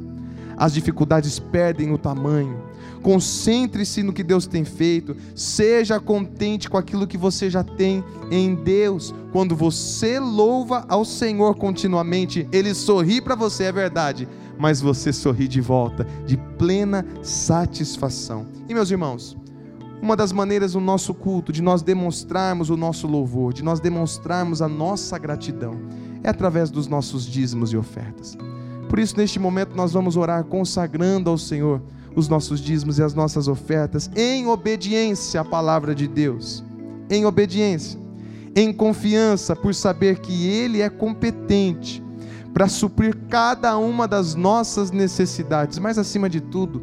[0.56, 2.65] as dificuldades perdem o tamanho
[3.02, 5.16] Concentre-se no que Deus tem feito.
[5.34, 9.14] Seja contente com aquilo que você já tem em Deus.
[9.32, 14.28] Quando você louva ao Senhor continuamente, Ele sorri para você, é verdade,
[14.58, 18.46] mas você sorri de volta, de plena satisfação.
[18.68, 19.36] E meus irmãos,
[20.00, 24.60] uma das maneiras do nosso culto, de nós demonstrarmos o nosso louvor, de nós demonstrarmos
[24.60, 25.76] a nossa gratidão,
[26.22, 28.36] é através dos nossos dízimos e ofertas.
[28.88, 31.82] Por isso, neste momento, nós vamos orar consagrando ao Senhor
[32.16, 36.64] os nossos dízimos e as nossas ofertas em obediência à palavra de Deus.
[37.10, 38.00] Em obediência,
[38.56, 42.02] em confiança por saber que Ele é competente
[42.54, 46.82] para suprir cada uma das nossas necessidades, mas acima de tudo,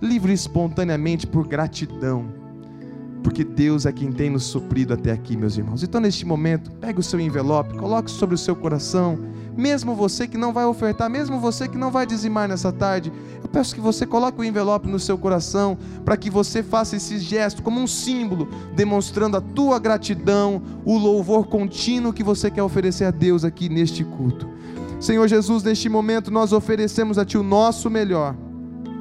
[0.00, 2.32] livre espontaneamente por gratidão,
[3.20, 5.82] porque Deus é quem tem nos suprido até aqui, meus irmãos.
[5.82, 9.18] Então, neste momento, pegue o seu envelope, coloque sobre o seu coração
[9.58, 13.48] mesmo você que não vai ofertar, mesmo você que não vai dizimar nessa tarde, eu
[13.48, 17.60] peço que você coloque o envelope no seu coração, para que você faça esse gesto
[17.60, 23.10] como um símbolo, demonstrando a tua gratidão, o louvor contínuo que você quer oferecer a
[23.10, 24.48] Deus aqui neste culto.
[25.00, 28.36] Senhor Jesus, neste momento nós oferecemos a Ti o nosso melhor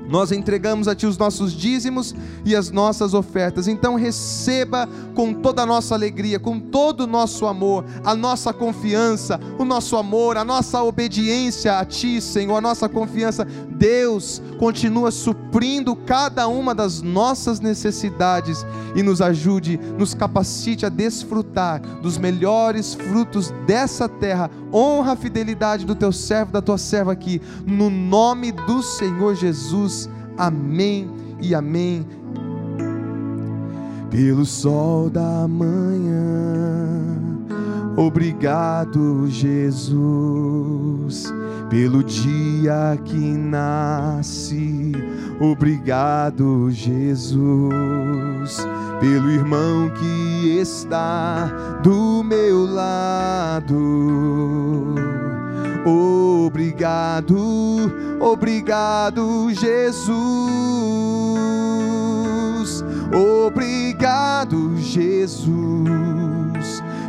[0.08, 3.68] nós entregamos a Ti os nossos dízimos e as nossas ofertas.
[3.68, 9.40] Então receba com toda a nossa alegria, com todo o nosso amor, a nossa confiança,
[9.58, 13.46] o nosso amor, a nossa obediência a Ti, Senhor, a nossa confiança.
[13.46, 21.80] Deus continua suprindo cada uma das nossas necessidades e nos ajude, nos capacite a desfrutar
[22.02, 24.50] dos melhores frutos dessa terra.
[24.74, 29.97] Honra a fidelidade do Teu servo, da Tua serva aqui, no nome do Senhor Jesus.
[30.38, 31.10] Amém
[31.42, 32.06] e amém.
[34.12, 37.18] Pelo sol da manhã,
[37.96, 39.98] obrigado, Jesus.
[41.70, 44.94] Pelo dia que nasce,
[45.40, 47.38] obrigado, Jesus.
[49.02, 51.48] Pelo irmão que está
[51.84, 53.76] do meu lado
[55.88, 57.38] Obrigado,
[58.20, 60.18] obrigado, Jesus.
[63.48, 65.48] Obrigado, Jesus,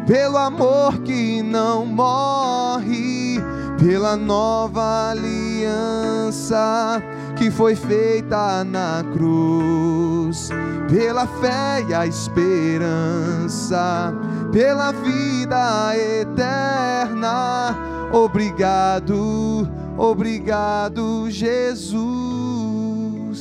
[0.06, 3.40] pelo amor que não morre,
[3.80, 7.02] pela nova aliança
[7.38, 10.50] que foi feita na cruz,
[10.88, 13.74] pela fé e a esperança,
[14.50, 19.68] pela vida eterna Obrigado,
[19.98, 22.00] obrigado, Jesus,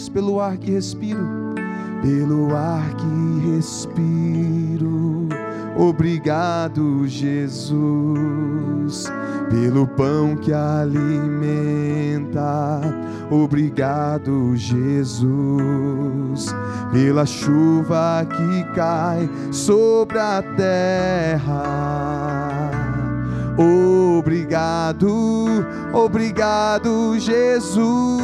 [0.09, 1.55] pelo ar que respiro,
[2.01, 5.29] pelo ar que respiro.
[5.77, 9.05] Obrigado, Jesus,
[9.49, 12.41] pelo pão que alimenta.
[13.29, 16.55] Obrigado, Jesus,
[16.91, 22.07] pela chuva que cai sobre a terra
[23.57, 28.21] Obrigado, obrigado, Jesus.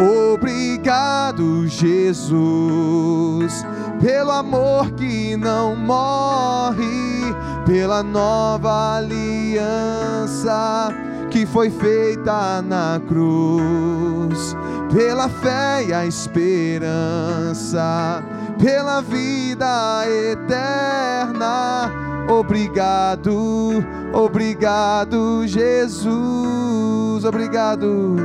[0.00, 3.66] Obrigado, Jesus,
[4.00, 7.34] pelo amor que não morre,
[7.66, 10.88] pela nova aliança
[11.30, 14.56] que foi feita na cruz,
[14.92, 17.84] pela fé e a esperança,
[18.58, 27.24] pela vida eterna Obrigado, obrigado, Jesus.
[27.24, 28.16] Obrigado,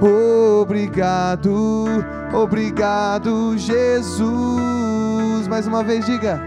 [0.00, 1.86] obrigado,
[2.32, 5.48] obrigado, Jesus.
[5.48, 6.40] mais uma vez, diga: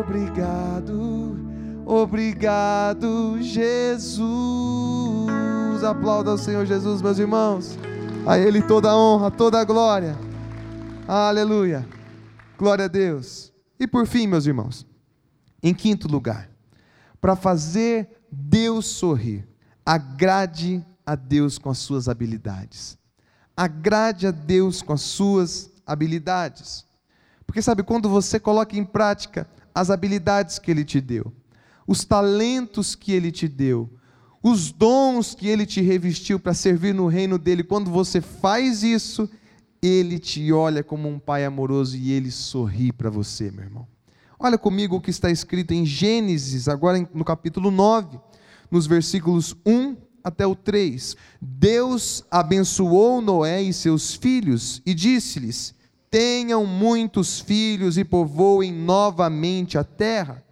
[0.00, 1.36] Obrigado,
[1.84, 4.24] obrigado, Jesus.
[5.84, 7.78] Aplauda ao Senhor Jesus, meus irmãos.
[8.26, 10.16] A Ele toda a honra, toda a glória.
[11.06, 11.86] Aleluia.
[12.56, 13.52] Glória a Deus.
[13.78, 14.86] E por fim, meus irmãos,
[15.62, 16.48] em quinto lugar,
[17.20, 19.46] para fazer Deus sorrir,
[19.84, 22.98] agrade a Deus com as suas habilidades.
[23.56, 26.84] Agrade a Deus com as suas habilidades.
[27.46, 31.32] Porque sabe, quando você coloca em prática as habilidades que Ele te deu,
[31.86, 33.90] os talentos que Ele te deu,
[34.42, 39.28] os dons que Ele te revestiu para servir no reino dele, quando você faz isso,
[39.82, 43.86] Ele te olha como um Pai amoroso e Ele sorri para você, meu irmão.
[44.38, 48.18] Olha comigo o que está escrito em Gênesis, agora no capítulo 9,
[48.70, 51.16] nos versículos 1 até o 3.
[51.40, 55.74] Deus abençoou Noé e seus filhos e disse-lhes:
[56.10, 60.42] Tenham muitos filhos e povoem novamente a terra.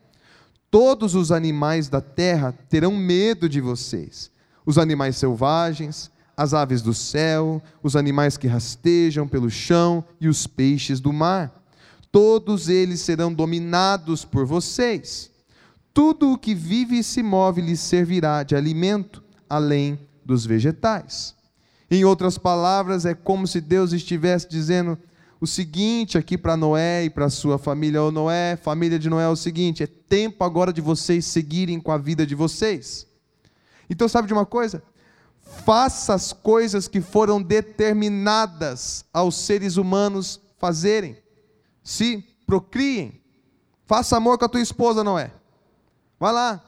[0.71, 4.31] Todos os animais da terra terão medo de vocês.
[4.65, 10.47] Os animais selvagens, as aves do céu, os animais que rastejam pelo chão e os
[10.47, 11.63] peixes do mar.
[12.11, 15.31] Todos eles serão dominados por vocês.
[15.95, 19.23] Tudo o que vive e se move lhes servirá de alimento
[19.53, 21.35] além dos vegetais.
[21.91, 24.99] Em outras palavras, é como se Deus estivesse dizendo
[25.39, 29.29] o seguinte aqui para Noé e para sua família: Ô Noé, família de Noé, é
[29.29, 33.07] o seguinte: é tempo agora de vocês seguirem com a vida de vocês.
[33.91, 34.83] Então, sabe de uma coisa?
[35.67, 41.19] Faça as coisas que foram determinadas aos seres humanos fazerem.
[41.85, 43.21] Se procriem.
[43.85, 45.31] Faça amor com a tua esposa, Noé.
[46.19, 46.65] Vai lá.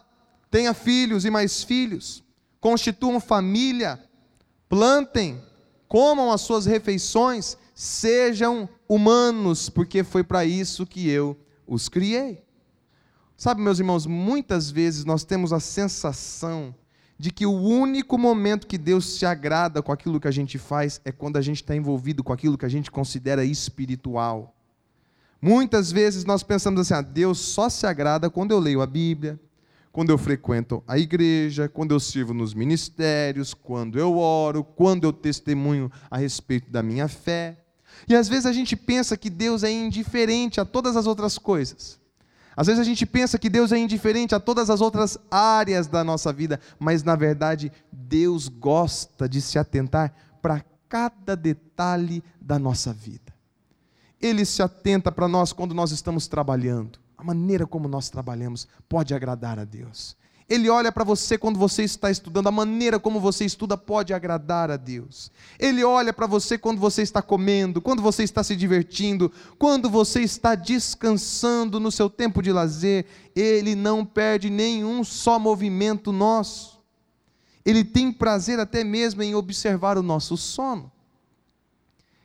[0.51, 2.24] Tenha filhos e mais filhos
[2.65, 4.03] constituam família,
[4.71, 5.39] plantem,
[5.87, 12.43] comam as suas refeições, sejam humanos, porque foi para isso que eu os criei.
[13.37, 16.75] Sabe, meus irmãos, muitas vezes nós temos a sensação
[17.19, 21.03] de que o único momento que Deus se agrada com aquilo que a gente faz
[21.05, 24.57] é quando a gente está envolvido com aquilo que a gente considera espiritual.
[25.39, 29.39] Muitas vezes nós pensamos assim: ah, Deus só se agrada quando eu leio a Bíblia,
[29.95, 35.13] quando eu frequento a igreja, quando eu sirvo nos ministérios, quando eu oro, quando eu
[35.13, 37.57] testemunho a respeito da minha fé.
[38.09, 42.01] E às vezes a gente pensa que Deus é indiferente a todas as outras coisas.
[42.57, 46.03] Às vezes a gente pensa que Deus é indiferente a todas as outras áreas da
[46.03, 52.93] nossa vida, mas na verdade Deus gosta de se atentar para cada detalhe da nossa
[52.93, 53.33] vida.
[54.21, 59.15] Ele se atenta para nós quando nós estamos trabalhando a maneira como nós trabalhamos pode
[59.15, 60.17] agradar a Deus.
[60.47, 64.71] Ele olha para você quando você está estudando, a maneira como você estuda pode agradar
[64.71, 65.31] a Deus.
[65.59, 70.21] Ele olha para você quando você está comendo, quando você está se divertindo, quando você
[70.21, 73.07] está descansando no seu tempo de lazer.
[73.35, 76.79] Ele não perde nenhum só movimento nosso.
[77.65, 80.93] Ele tem prazer até mesmo em observar o nosso sono.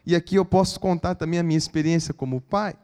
[0.06, 2.76] E aqui eu posso contar também a minha experiência como pai.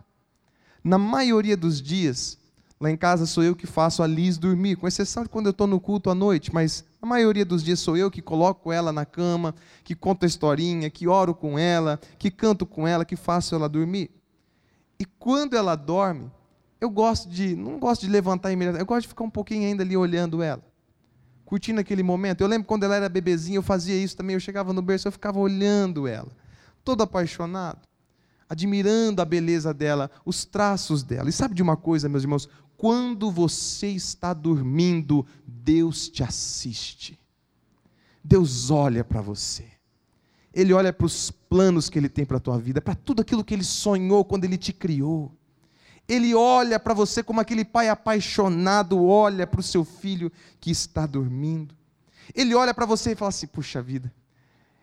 [0.86, 2.38] Na maioria dos dias,
[2.80, 5.50] lá em casa sou eu que faço a Liz dormir, com exceção de quando eu
[5.50, 8.92] estou no culto à noite, mas a maioria dos dias sou eu que coloco ela
[8.92, 13.16] na cama, que conto a historinha, que oro com ela, que canto com ela, que
[13.16, 14.12] faço ela dormir.
[15.00, 16.32] E quando ela dorme,
[16.80, 19.82] eu gosto de, não gosto de levantar imediatamente, eu gosto de ficar um pouquinho ainda
[19.82, 20.62] ali olhando ela,
[21.46, 22.42] curtindo aquele momento.
[22.42, 25.12] Eu lembro quando ela era bebezinha, eu fazia isso também, eu chegava no berço, eu
[25.12, 26.30] ficava olhando ela,
[26.84, 27.80] todo apaixonado
[28.50, 31.30] admirando a beleza dela, os traços dela.
[31.30, 32.48] E sabe de uma coisa, meus irmãos?
[32.78, 37.20] Quando você está dormindo, Deus te assiste.
[38.24, 39.66] Deus olha para você.
[40.54, 43.44] Ele olha para os planos que ele tem para a tua vida, para tudo aquilo
[43.44, 45.32] que ele sonhou quando ele te criou.
[46.08, 51.06] Ele olha para você como aquele pai apaixonado olha para o seu filho que está
[51.06, 51.76] dormindo.
[52.34, 54.14] Ele olha para você e fala assim: puxa vida,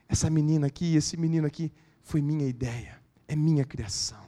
[0.08, 3.01] essa menina aqui, esse menino aqui, foi minha ideia
[3.32, 4.18] é minha criação.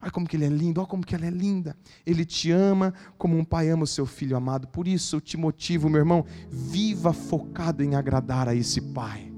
[0.00, 1.76] Olha como que ele é lindo, olha como que ela é linda.
[2.04, 4.66] Ele te ama como um pai ama o seu filho amado.
[4.66, 9.30] Por isso eu te motivo, meu irmão, viva focado em agradar a esse pai.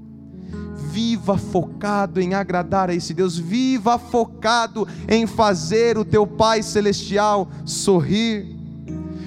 [0.91, 3.37] Viva focado em agradar a esse Deus.
[3.37, 8.55] Viva focado em fazer o teu Pai celestial sorrir.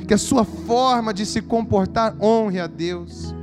[0.08, 3.37] Que a sua forma de se comportar honre a Deus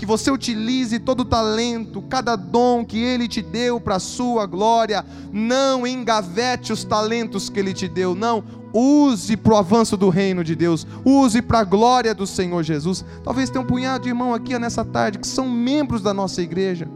[0.00, 4.46] que você utilize todo o talento, cada dom que Ele te deu para a sua
[4.46, 5.04] glória.
[5.30, 8.42] Não engavete os talentos que Ele te deu, não.
[8.72, 13.04] Use para o avanço do reino de Deus, use para a glória do Senhor Jesus.
[13.22, 16.88] Talvez tenha um punhado de irmão aqui nessa tarde que são membros da nossa igreja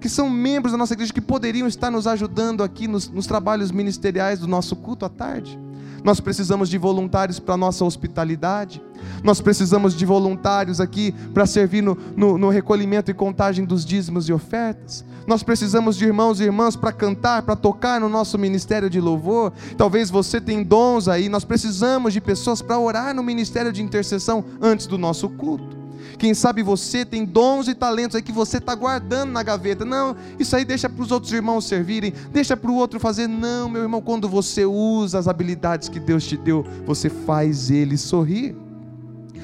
[0.00, 3.70] que são membros da nossa igreja, que poderiam estar nos ajudando aqui nos, nos trabalhos
[3.70, 5.58] ministeriais do nosso culto à tarde.
[6.04, 8.82] Nós precisamos de voluntários para a nossa hospitalidade.
[9.22, 14.28] Nós precisamos de voluntários aqui para servir no, no, no, recolhimento e contagem dos dízimos
[14.28, 15.02] e ofertas.
[15.26, 19.54] Nós precisamos de irmãos e irmãs para cantar, para tocar no nosso ministério de louvor.
[19.78, 21.30] Talvez você tenha dons aí.
[21.30, 25.83] Nós precisamos de pessoas para orar no ministério de intercessão antes do nosso culto.
[26.18, 29.84] Quem sabe você tem dons e talentos aí que você está guardando na gaveta.
[29.84, 33.26] Não, isso aí deixa para os outros irmãos servirem, deixa para o outro fazer.
[33.26, 37.96] Não, meu irmão, quando você usa as habilidades que Deus te deu, você faz ele
[37.96, 38.56] sorrir.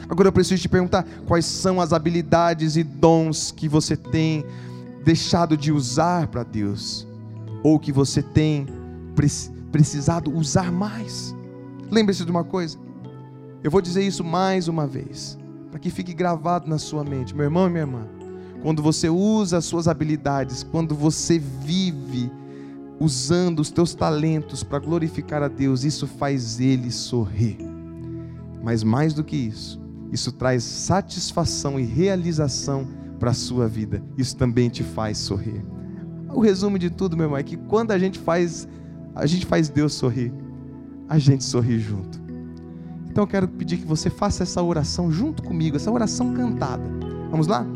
[0.09, 4.45] Agora eu preciso te perguntar: quais são as habilidades e dons que você tem
[5.05, 7.07] deixado de usar para Deus?
[7.63, 8.67] Ou que você tem
[9.71, 11.35] precisado usar mais?
[11.91, 12.79] Lembre-se de uma coisa,
[13.63, 15.40] eu vou dizer isso mais uma vez
[15.71, 18.07] para que fique gravado na sua mente, meu irmão e minha irmã.
[18.63, 22.31] Quando você usa as suas habilidades, quando você vive
[22.99, 27.59] usando os teus talentos para glorificar a Deus, isso faz ele sorrir.
[28.63, 29.81] Mas mais do que isso,
[30.13, 32.87] isso traz satisfação e realização
[33.19, 34.03] para a sua vida.
[34.19, 35.65] Isso também te faz sorrir.
[36.33, 38.69] O resumo de tudo, meu irmão, é que quando a gente faz,
[39.15, 40.33] a gente faz Deus sorrir,
[41.09, 42.20] a gente sorri junto.
[43.11, 46.85] Então eu quero pedir que você faça essa oração junto comigo, essa oração cantada.
[47.31, 47.67] Vamos lá?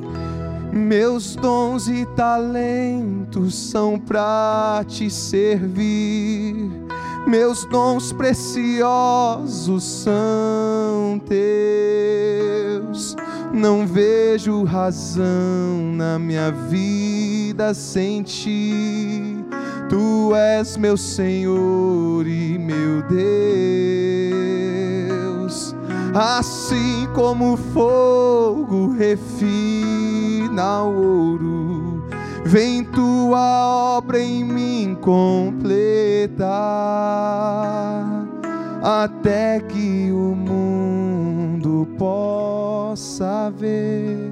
[0.73, 6.71] Meus dons e talentos são para te servir,
[7.27, 13.17] meus dons preciosos são teus.
[13.53, 19.45] Não vejo razão na minha vida sem ti.
[19.89, 24.84] Tu és meu Senhor e meu Deus.
[26.15, 32.05] Assim como o fogo refina o ouro,
[32.45, 36.47] vem tua obra em mim completar,
[38.81, 44.31] até que o mundo possa ver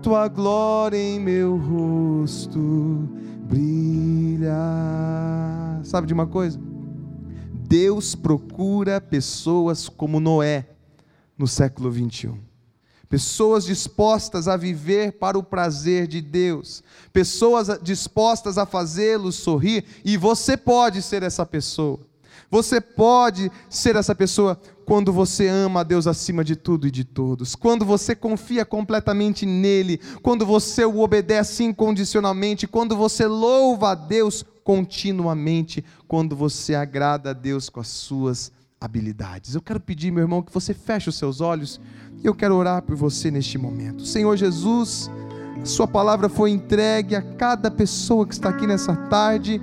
[0.00, 3.06] tua glória em meu rosto
[3.42, 4.56] brilha.
[5.82, 6.58] Sabe de uma coisa?
[7.52, 10.75] Deus procura pessoas como Noé
[11.38, 12.38] no século 21.
[13.08, 16.82] Pessoas dispostas a viver para o prazer de Deus,
[17.12, 22.00] pessoas dispostas a fazê-lo sorrir, e você pode ser essa pessoa.
[22.50, 27.04] Você pode ser essa pessoa quando você ama a Deus acima de tudo e de
[27.04, 33.94] todos, quando você confia completamente nele, quando você o obedece incondicionalmente, quando você louva a
[33.94, 38.52] Deus continuamente, quando você agrada a Deus com as suas
[38.86, 39.54] habilidades.
[39.54, 41.80] Eu quero pedir, meu irmão, que você feche os seus olhos
[42.22, 44.06] e eu quero orar por você neste momento.
[44.06, 45.10] Senhor Jesus,
[45.64, 49.60] Sua palavra foi entregue a cada pessoa que está aqui nessa tarde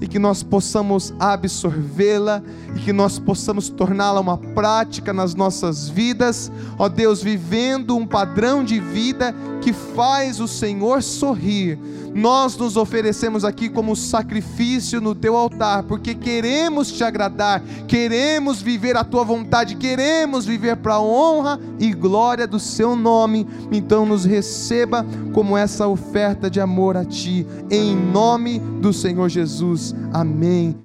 [0.00, 2.42] e que nós possamos absorvê-la
[2.74, 8.64] e que nós possamos torná-la uma prática nas nossas vidas, ó Deus, vivendo um padrão
[8.64, 11.78] de vida que faz o Senhor sorrir.
[12.14, 18.96] Nós nos oferecemos aqui como sacrifício no teu altar, porque queremos te agradar, queremos viver
[18.96, 23.46] a tua vontade, queremos viver para a honra e glória do seu nome.
[23.72, 29.92] Então nos receba como essa oferta de amor a ti, em nome do Senhor Jesus.
[30.12, 30.76] Amém.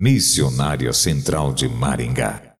[0.00, 2.53] Missionária Central de Maringá